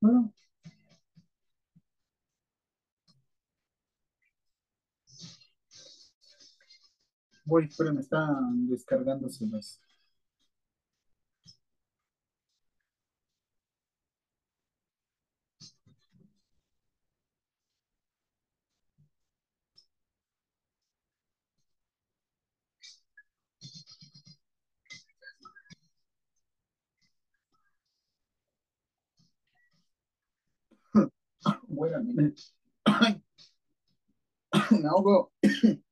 [0.00, 0.32] Bueno.
[7.44, 9.78] Voy, pero me están descargándose las.
[31.80, 32.38] Wait a minute.
[32.84, 33.22] Ay.
[34.70, 35.80] Me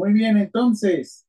[0.00, 1.26] Muy bien, entonces.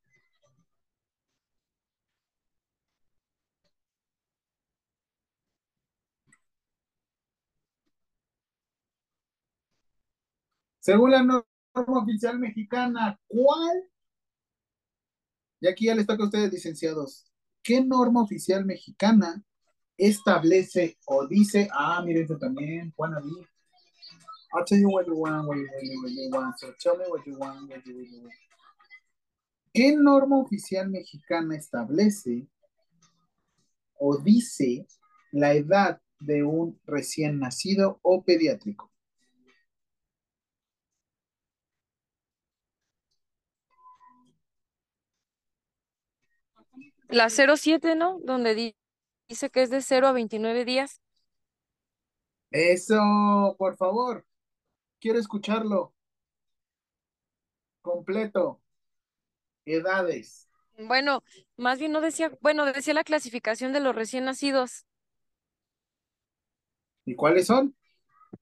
[10.80, 11.44] Según la norma
[12.02, 13.90] oficial mexicana, ¿cuál?
[15.60, 17.26] Y aquí ya les toca a ustedes, licenciados.
[17.62, 19.44] ¿Qué norma oficial mexicana
[19.98, 23.16] establece o dice, ah, miren también, Juan.
[24.54, 25.68] I'll tell you what you want, what you,
[26.02, 26.58] what you want.
[26.58, 28.51] So tell me what you want, what you want.
[29.74, 32.48] ¿Qué norma oficial mexicana establece
[34.00, 34.86] o dice
[35.32, 38.92] la edad de un recién nacido o pediátrico?
[47.10, 48.20] La 07, ¿no?
[48.24, 48.76] Donde di-
[49.30, 51.02] dice que es de 0 a 29 días.
[52.52, 54.26] Eso, por favor.
[55.00, 55.94] Quiero escucharlo.
[57.84, 58.61] Completo.
[59.66, 60.48] Edades.
[60.78, 61.24] Bueno,
[61.58, 64.86] más bien no decía, bueno, decía la clasificación de los recién nacidos.
[67.06, 67.76] ¿Y cuáles son?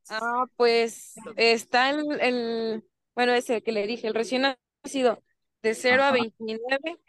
[0.10, 2.84] Ah, pues está el, el,
[3.16, 4.42] bueno, ese que le dije, el recién
[4.84, 5.24] nacido,
[5.62, 6.12] de 0 a Ajá.
[6.12, 7.00] 29,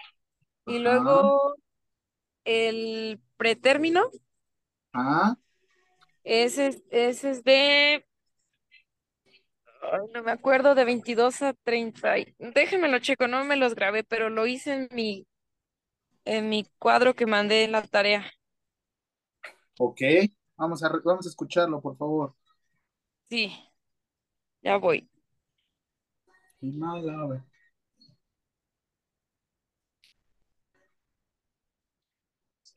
[0.66, 1.04] y Ajá.
[1.04, 1.56] luego
[2.44, 4.10] el pretérmino,
[4.92, 5.36] Ah,
[6.24, 8.06] ese, es- ese es de,
[10.12, 12.18] no me acuerdo, de 22 a 30.
[12.18, 15.26] y- Déjenme lo checo, no me los grabé, pero lo hice en mi,
[16.24, 18.32] en mi cuadro que mandé en la tarea.
[19.78, 20.00] ok.
[20.56, 22.34] Vamos a, vamos a escucharlo, por favor.
[23.30, 23.50] Sí,
[24.62, 25.08] ya voy.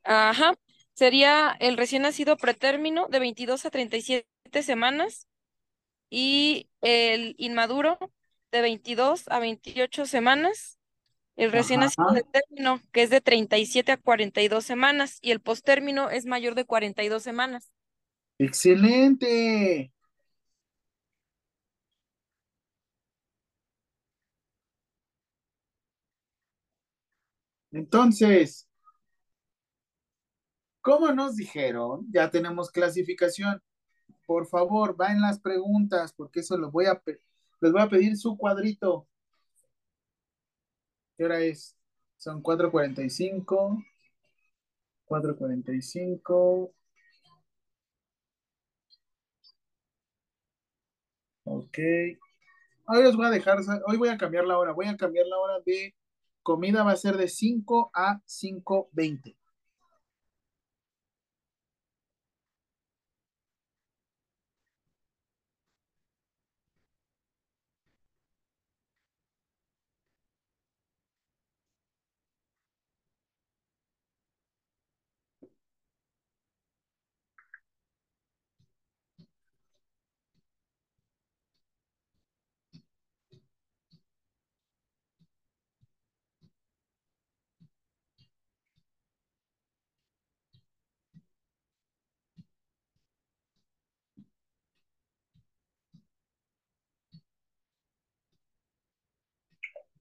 [0.04, 0.54] Ajá,
[0.94, 5.28] sería el recién nacido pretérmino de 22 a 37 semanas
[6.16, 7.98] y el inmaduro
[8.52, 10.78] de 22 a 28 semanas,
[11.38, 16.12] el recién nacido de término que es de 37 a 42 semanas y el postérmino
[16.12, 17.72] es mayor de 42 semanas.
[18.38, 19.92] Excelente.
[27.72, 28.70] Entonces,
[30.80, 33.64] como nos dijeron, ya tenemos clasificación.
[34.26, 37.02] Por favor, va en las preguntas, porque eso lo voy a
[37.62, 39.08] les voy a pedir su cuadrito.
[41.18, 41.78] ¿Qué hora es?
[42.18, 43.84] Son 4:45.
[45.06, 46.74] 4:45.
[51.46, 51.78] Ok.
[52.86, 54.74] Hoy los voy a dejar, hoy voy a cambiar la hora.
[54.74, 55.96] Voy a cambiar la hora de
[56.42, 59.38] comida, va a ser de 5 a 5:20.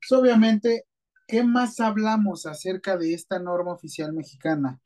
[0.07, 0.85] Pues, obviamente,
[1.27, 4.83] ¿qué más hablamos acerca de esta norma oficial mexicana?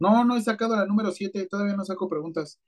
[0.00, 2.58] No, no he sacado la número 7, todavía no saco preguntas.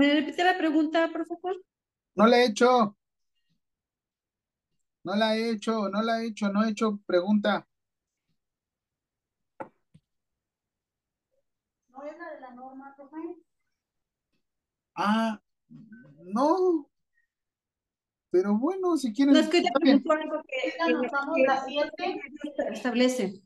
[0.00, 1.62] ¿Me repite la pregunta, por favor?
[2.14, 2.96] No la he hecho.
[5.04, 7.68] No la he hecho, no la he hecho, no he hecho pregunta.
[11.90, 13.18] ¿No es la de la norma, profe?
[14.94, 15.38] Ah,
[15.68, 16.88] no.
[18.30, 19.34] Pero bueno, si quieren.
[19.34, 20.02] No es que bien.
[20.02, 22.20] pregunto algo que, las siete.
[22.72, 23.42] establece.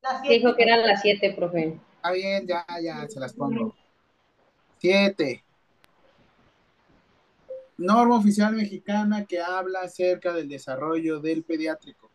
[0.00, 0.56] Las Dijo siete.
[0.56, 1.78] que eran las 7, profe.
[1.94, 3.76] Está bien, ya, ya, se las pongo.
[4.78, 5.44] Siete.
[7.82, 12.10] Norma oficial mexicana que habla acerca del desarrollo del pediátrico.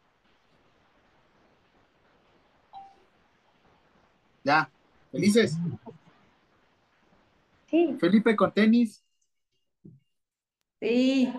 [4.44, 4.72] Ya,
[5.12, 5.58] felices.
[7.70, 7.98] Sí.
[8.00, 9.04] Felipe con tenis.
[10.80, 11.34] Sí.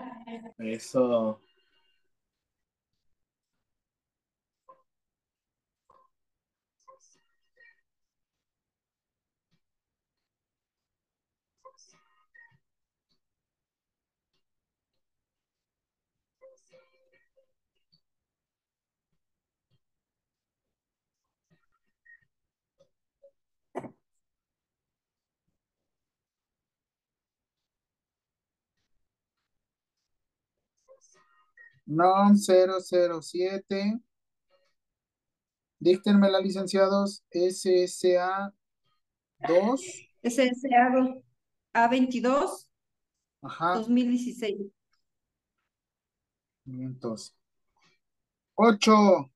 [0.59, 1.39] Eso.
[31.85, 33.99] NOM 007.
[35.79, 37.23] Díctenmela, licenciados.
[37.31, 38.53] SSA
[39.47, 39.81] 2.
[40.23, 41.23] SSA do-
[41.73, 42.67] A22
[43.41, 43.75] Ajá.
[43.75, 44.57] 2016.
[46.65, 47.35] Entonces.
[48.55, 49.31] 8.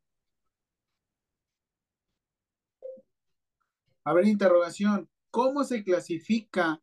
[4.04, 5.10] A ver, interrogación.
[5.32, 6.82] ¿Cómo se clasifica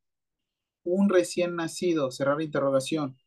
[0.83, 2.11] un recién nacido?
[2.11, 3.20] Cerrar interrogación.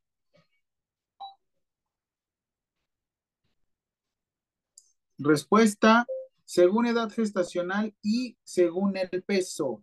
[5.24, 6.06] Respuesta,
[6.44, 9.82] según edad gestacional y según el peso.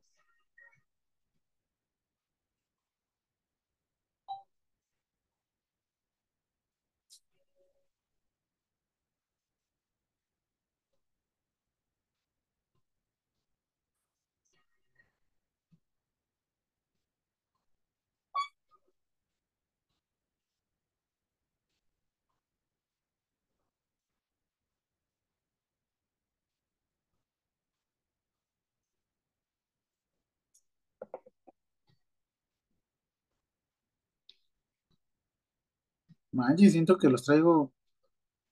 [36.33, 37.73] Manches, siento que los traigo,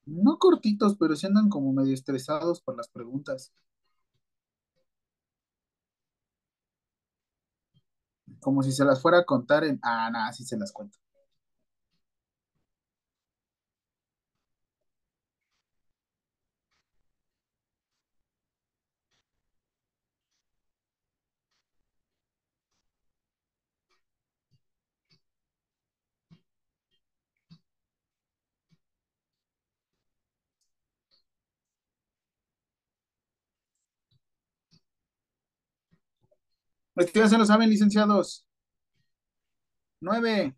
[0.07, 3.53] no cortitos, pero sí andan como medio estresados por las preguntas.
[8.41, 9.79] Como si se las fuera a contar en...
[9.83, 10.99] Ah, nada, sí se las cuento.
[36.99, 38.45] Ustedes ya se lo saben, licenciados.
[40.01, 40.57] Nueve.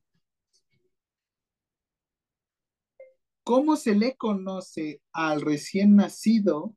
[3.45, 6.75] ¿Cómo se le conoce al recién nacido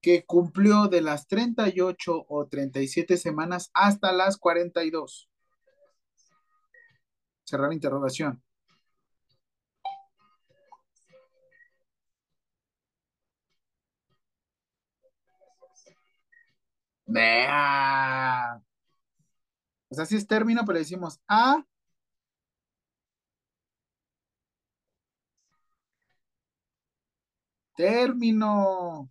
[0.00, 5.28] que cumplió de las 38 o 37 semanas hasta las 42?
[7.44, 8.40] Cerrar interrogación.
[17.12, 18.62] Vea.
[19.90, 21.64] O sea, si es término, pero decimos A.
[27.76, 29.10] Término.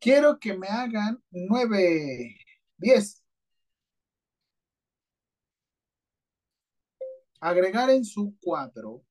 [0.00, 2.36] Quiero que me hagan nueve,
[2.78, 3.22] diez.
[7.40, 9.02] Agregar en su cuadro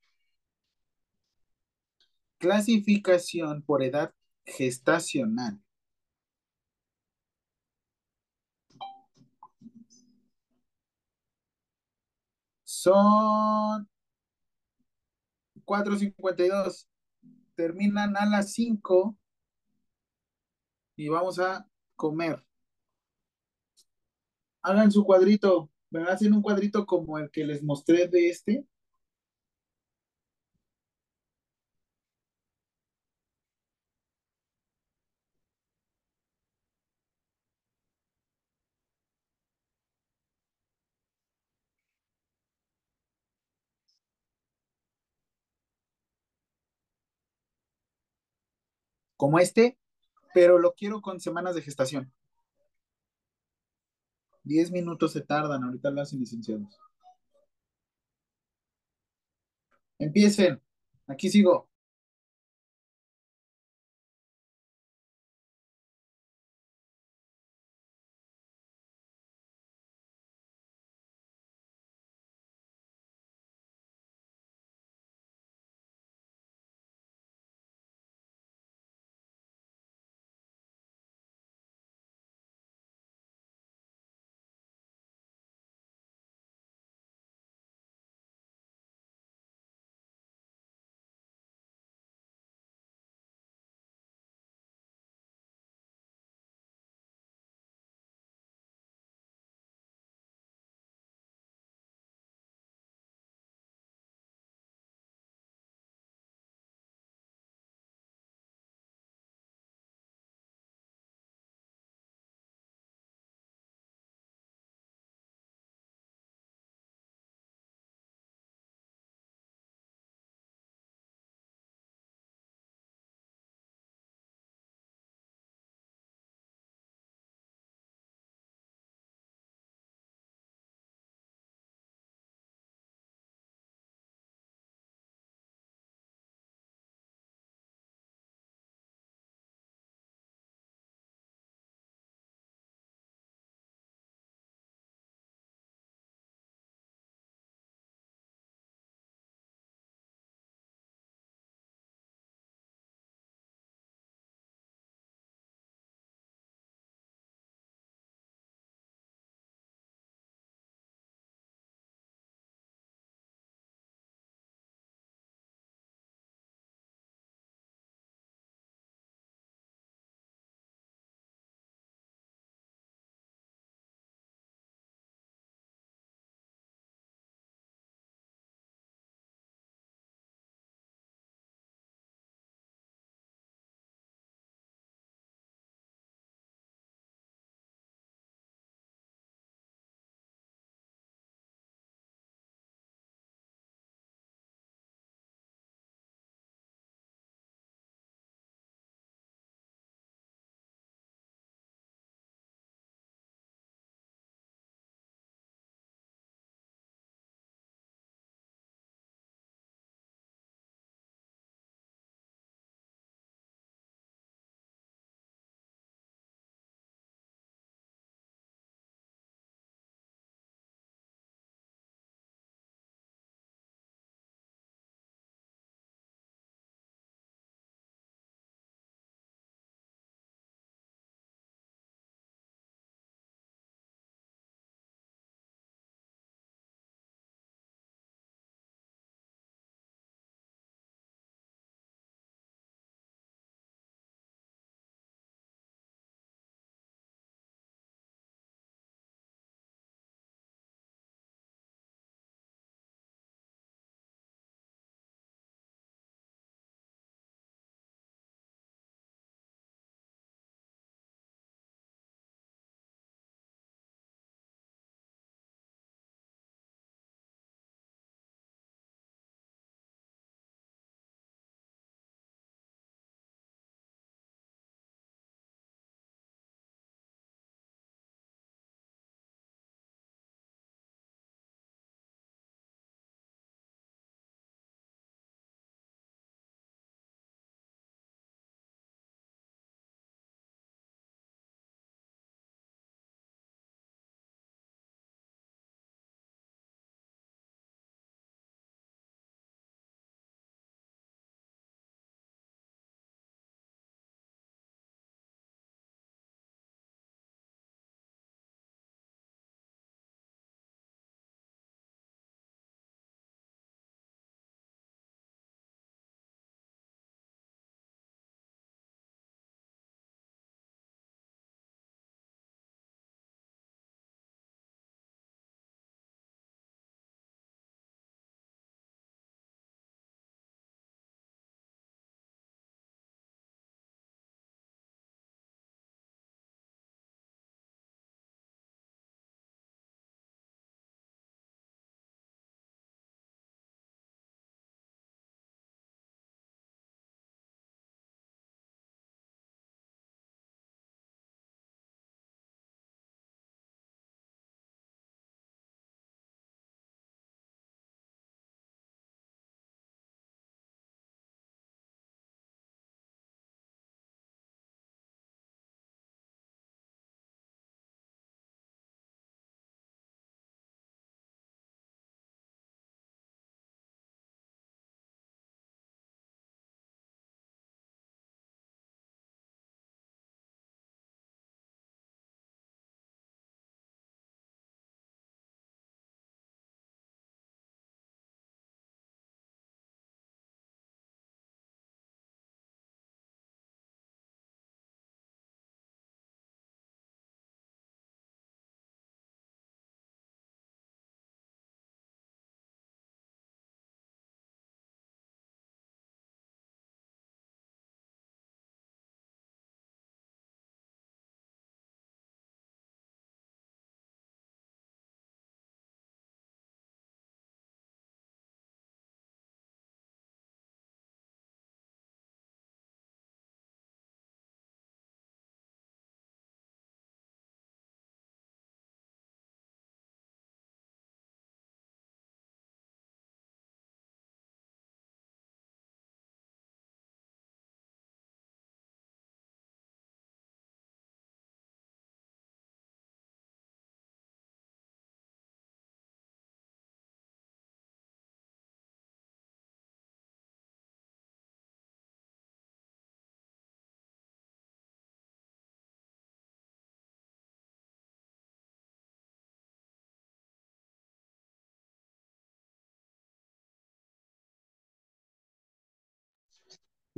[2.39, 4.13] clasificación por edad
[4.45, 5.61] gestacional.
[12.63, 13.87] Son
[15.65, 16.87] 4.52.
[17.55, 19.17] Terminan a las 5
[20.99, 22.43] y vamos a comer.
[24.61, 25.69] Hagan su cuadrito.
[25.89, 28.65] ¿Me hacen un cuadrito como el que les mostré de este?
[49.17, 49.77] Como este,
[50.33, 52.11] pero lo quiero con semanas de gestación.
[54.43, 56.79] 10 minutos se tardan, ahorita lo hacen licenciados.
[59.99, 60.61] Empiecen.
[61.07, 61.68] Aquí sigo.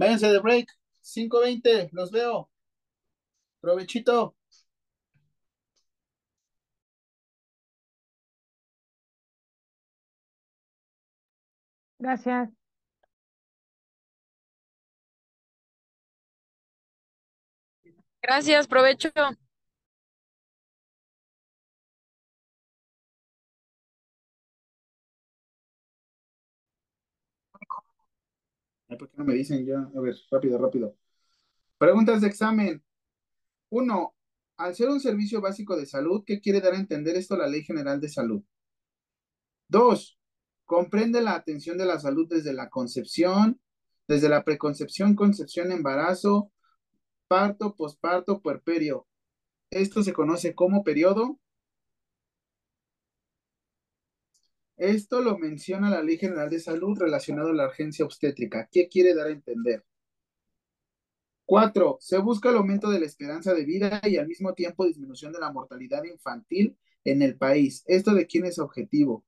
[0.02, 0.68] Váyanse de break.
[1.02, 2.50] 5.20, los veo.
[3.62, 4.36] Provechito.
[12.00, 12.50] Gracias.
[18.22, 19.10] Gracias, provecho.
[28.98, 29.90] ¿Por qué no me dicen ya?
[29.96, 30.96] A ver, rápido, rápido.
[31.78, 32.84] Preguntas de examen.
[33.70, 34.14] Uno,
[34.58, 37.64] al ser un servicio básico de salud, ¿qué quiere dar a entender esto la Ley
[37.64, 38.44] General de Salud?
[39.68, 40.20] Dos,
[40.66, 43.62] comprende la atención de la salud desde la concepción,
[44.08, 46.52] desde la preconcepción, concepción, embarazo,
[47.28, 49.08] parto, posparto, puerperio.
[49.70, 51.40] Esto se conoce como periodo.
[54.82, 58.68] Esto lo menciona la Ley General de Salud relacionado a la urgencia obstétrica.
[58.72, 59.86] ¿Qué quiere dar a entender?
[61.46, 65.34] Cuatro, se busca el aumento de la esperanza de vida y al mismo tiempo disminución
[65.34, 67.84] de la mortalidad infantil en el país.
[67.86, 69.24] ¿Esto de quién es objetivo?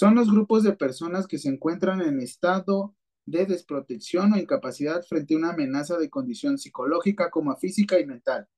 [0.00, 2.96] Son los grupos de personas que se encuentran en estado
[3.26, 8.48] de desprotección o incapacidad frente a una amenaza de condición psicológica como física y mental.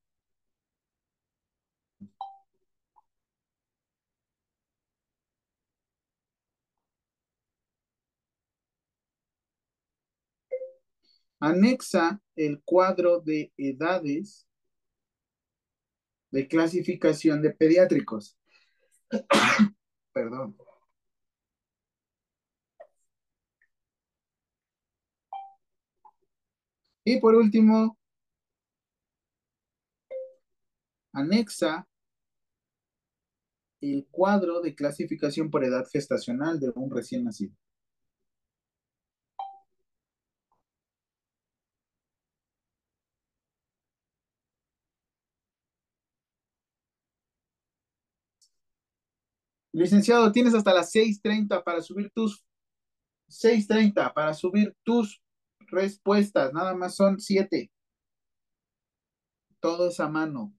[11.41, 14.47] Anexa el cuadro de edades
[16.31, 18.39] de clasificación de pediátricos.
[20.13, 20.57] Perdón.
[27.05, 27.97] Y por último,
[31.13, 31.87] anexa
[33.81, 37.55] el cuadro de clasificación por edad gestacional de un recién nacido.
[49.73, 52.45] Licenciado, tienes hasta las 6.30 para subir tus
[53.29, 55.22] 6.30 para subir tus
[55.73, 56.53] respuestas.
[56.53, 57.71] Nada más son 7.
[59.61, 60.55] Todo es a mano.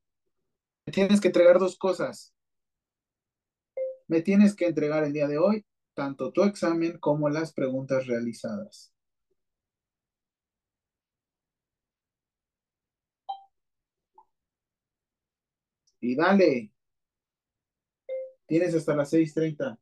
[0.85, 2.33] Me tienes que entregar dos cosas.
[4.07, 8.91] Me tienes que entregar el día de hoy tanto tu examen como las preguntas realizadas.
[16.01, 16.71] Y dale.
[18.45, 19.77] Tienes hasta las 6.30.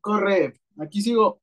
[0.00, 1.40] Corre, aquí sigo.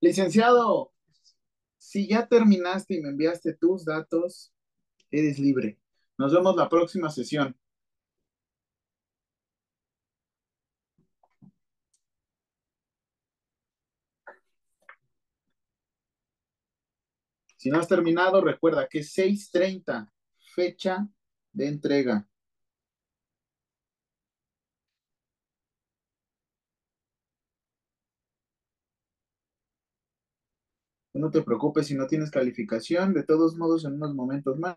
[0.00, 0.92] Licenciado,
[1.78, 4.52] si ya terminaste y me enviaste tus datos,
[5.10, 5.78] eres libre.
[6.18, 7.56] Nos vemos la próxima sesión.
[17.56, 20.12] Si no has terminado, recuerda que es 6:30,
[20.54, 21.08] fecha
[21.52, 22.28] de entrega.
[31.14, 34.76] No te preocupes si no tienes calificación, de todos modos en unos momentos más.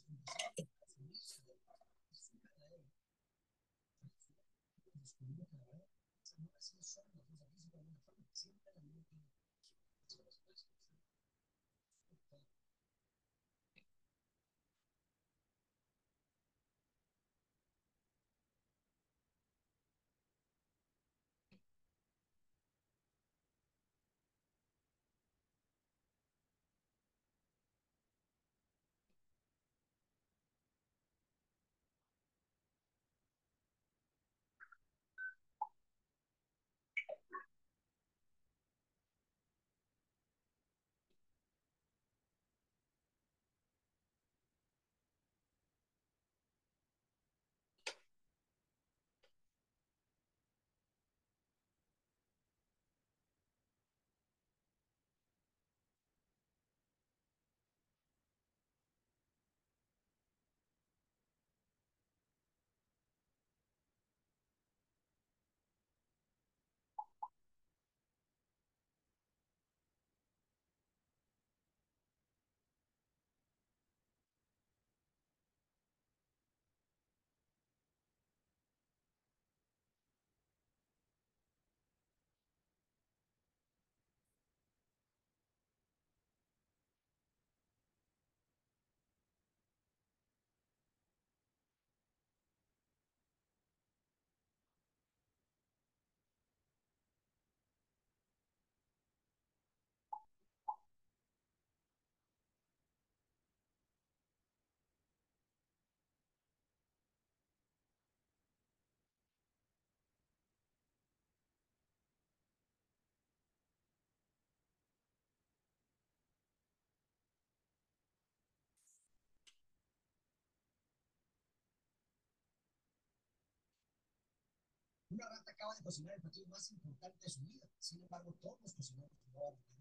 [125.11, 127.67] Una rata acaba de cocinar el platillo más importante de su vida.
[127.79, 129.33] Sin embargo, todos los cocineros el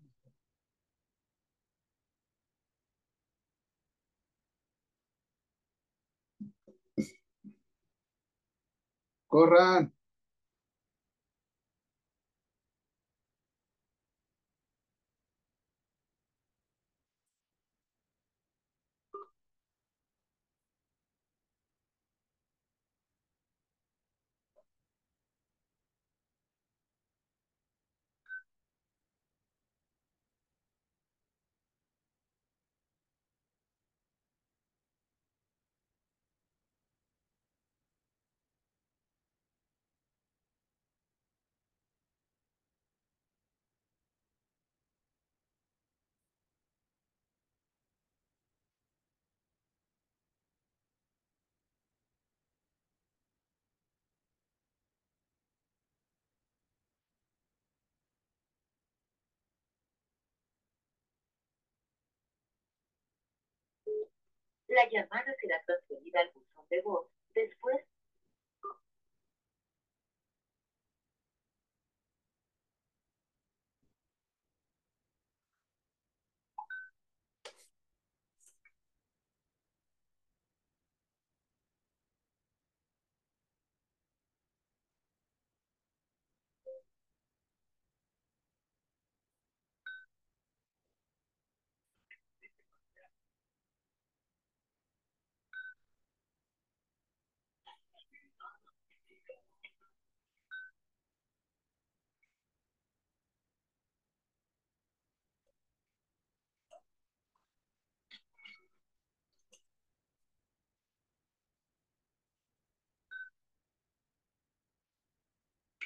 [0.02, 0.32] mejor.
[9.28, 9.99] Corran.
[64.70, 67.06] La llamada será transferida al buzón de voz.
[67.34, 67.76] Después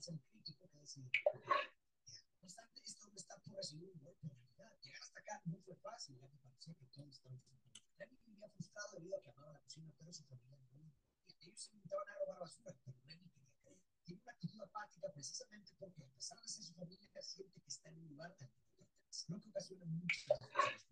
[0.00, 1.04] tan crítico que decir.
[1.04, 4.72] No obstante, esto no está por recibir un golpe de realidad.
[4.80, 7.86] Llegar hasta acá no fue fácil, ya que parecía que todo estaba frustrado.
[7.98, 10.92] Remy vivía frustrado debido a que amaba la cocina, pero su familia no.
[11.40, 13.78] Ellos se invitaban a robar basura, pero Remy quería creer.
[14.04, 17.88] Tiene una actitud apática precisamente porque, a pesar de ser su familia, siente que está
[17.90, 20.86] en un lugar no pertenece, lo que ocasiona muchas frustraciones.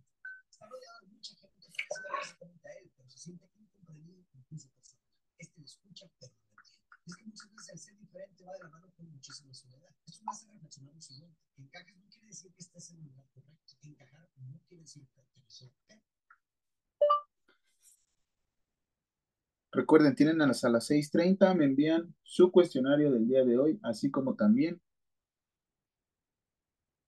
[0.51, 1.73] Está rodeado de mucha gente que
[2.11, 4.97] básicamente a él, pero se siente incomprendido incluso por su
[5.39, 6.48] Este le escucha, pero.
[7.09, 9.89] Es que muchas veces el ser diferente va de la mano con muchísima soledad.
[10.07, 11.39] Esto me hace reflexionar lo siguiente.
[11.57, 13.75] Encajes no quiere decir que estés en el lugar correcto.
[13.83, 15.73] Encajar no quiere decir pertenecer.
[19.73, 23.81] Recuerden, tienen a las, a las 6.30, me envían su cuestionario del día de hoy,
[23.83, 24.79] así como también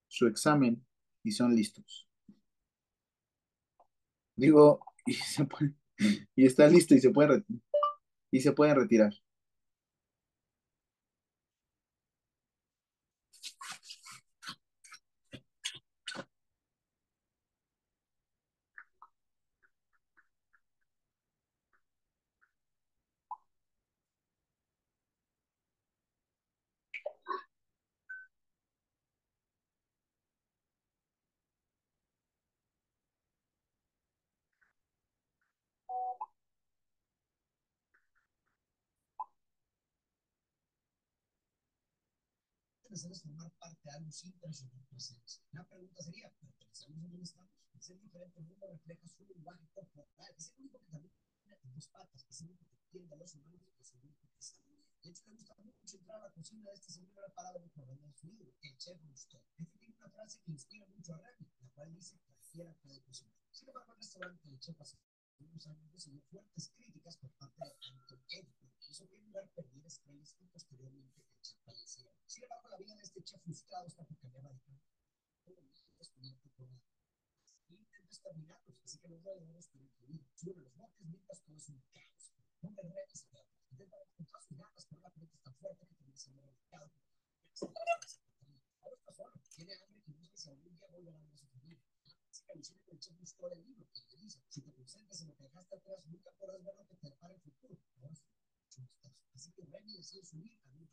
[0.07, 0.83] su examen
[1.21, 2.07] y son listos.
[4.35, 5.75] Digo, y, se puede,
[6.35, 7.43] y está listo y se puede
[8.31, 9.13] y se pueden retirar.
[42.91, 45.41] Es formar parte de algo sin personal presencia.
[45.53, 47.51] La pregunta sería, ¿pertenecemos a dónde estamos?
[47.73, 50.35] Ese diferente mundo refleja su lenguaje corporal.
[50.37, 53.33] Es el único que también tiene dos patas, es el único que entiende a los
[53.35, 54.83] humanos y es el único que sabe.
[55.01, 57.69] De hecho, me gusta mucho entrar a la cocina de este señor a palabra de
[57.69, 59.41] problema de su libro, el chef Gusto.
[59.57, 63.33] Este tiene una frase que inspira mucho a Remy, la cual dice, cualquiera puede cocinar.
[63.51, 64.97] Sin embargo, el restaurante del chef hace
[65.43, 69.87] unos años recibió fuertes críticas por parte de Anton Edward, que hizo que lugar perdiera
[69.87, 72.11] estrellas y posteriormente el chef falleciera.
[72.25, 74.91] Sin embargo, la vida de este chef frustrado está por cambiar radicalmente.
[75.97, 76.81] descubierto por la
[77.69, 80.25] intentos terminarlos, así que los roedores pueden fluir.
[80.35, 82.31] Suben los montes mientras todo es un caos.
[82.61, 83.25] No me remes,
[83.71, 86.91] intenta encontrar sus ganas, pero la pelota es tan fuerte que termina siendo revolcado.
[88.81, 91.47] Ahora está solo, tiene hambre y busca si algún día volverá a ver a su
[91.47, 91.90] familia.
[92.51, 95.21] Así que alucina que el chef buscó el libro que le dice, si te concentras
[95.21, 97.77] en lo dejaste atrás, nunca podrás ver lo que te depara el futuro.
[99.33, 100.89] Así que Remy decide subir a un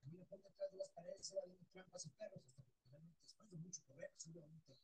[0.00, 2.83] Camina por detrás de las paredes, se va viendo trampas y perros, hasta que
[3.50, 4.10] de mucho correr,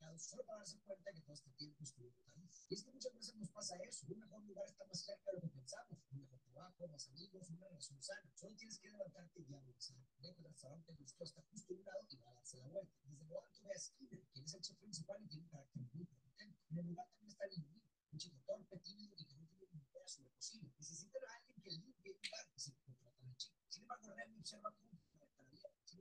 [0.00, 2.48] a un solo para darse cuenta que todo este tiempo estuvo ahí.
[2.68, 5.36] Y es que muchas veces nos pasa eso, un mejor lugar está más cerca de
[5.36, 8.30] lo que pensamos, un mejor trabajo, más amigos, una relación sana.
[8.34, 9.98] Solo tienes que levantarte y avanzar.
[10.20, 12.66] Ve que el restaurante justo está justo a un lado y va a darse la
[12.66, 12.96] vuelta.
[13.04, 15.82] Desde lo alto ve a Skinner, quien es el chef principal y tiene un carácter
[15.92, 16.60] muy potente.
[16.70, 17.82] En el lugar también está el individuo,
[18.12, 20.72] un chico torpe, tímido y que no tiene ni idea sobre cocina.
[20.76, 23.56] Necesitan a alguien que limpie el lugar y se contrata al chico.
[23.68, 24.99] Sin embargo, Remy observa cómo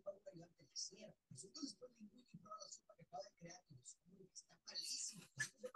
[0.08, 1.14] un ayudante le cierra.
[1.30, 4.56] Resulta después de muy prueba la sopa que acaba de crear y descubre que está
[4.66, 5.26] malísimo.
[5.60, 5.70] De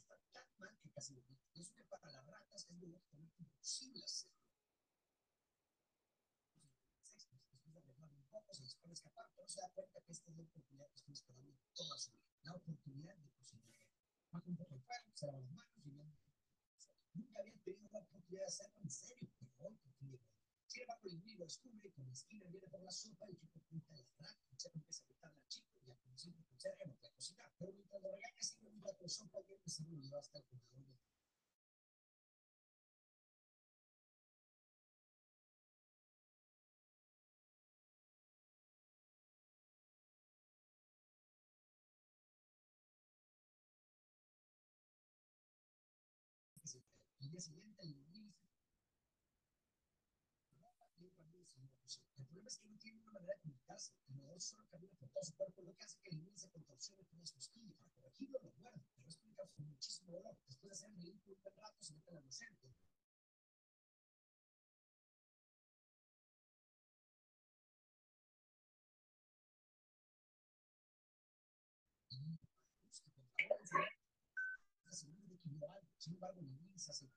[0.00, 1.22] Está tan mal que casi lo
[1.54, 4.30] Y eso que para las ratas es biológicamente imposible hacer.
[6.56, 10.94] De se les puede escapar, pero se da cuenta que esta es la oportunidad que
[10.96, 13.78] estuvo esperando toda su vida, la oportunidad de cocinar.
[14.32, 16.29] Baja un poco el fuego, se lava las manos y ya
[17.14, 20.20] Nunca había tenido la oportunidad de hacerlo en serio, pero hoy por fin.
[20.66, 23.96] Sin embargo, el niño descubre con la esquina viene por la sopa, el chico pinta
[23.96, 26.94] la rata, el chico empieza a gritarle al chico y al principio con Sergio no
[26.94, 30.20] puede cocinar, pero mientras lo regaña, sigue un de sopa y él se lo lleva
[30.20, 31.19] hasta el comedor de
[52.16, 53.92] el problema es que no tiene una manera de comunicarse.
[54.08, 56.50] El nadador solo camina por todo su cuerpo, lo que hace que el niño se
[56.50, 57.74] contorsione con las costillas.
[57.76, 60.36] Para corregirlo, lo muerde, pero le causa muchísimo dolor.
[60.46, 62.56] Después de hacer reír por un rato, se mete al almacén.
[75.98, 77.10] Sin embargo, el niño se y sabe,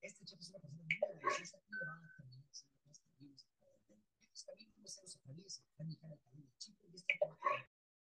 [0.00, 2.44] este chef es una persona muy graciosa y va a terminar
[4.48, 4.56] cosas terribles.
[4.56, 7.18] Este camino no se los atraviesa, va a dejar el cabello chico y este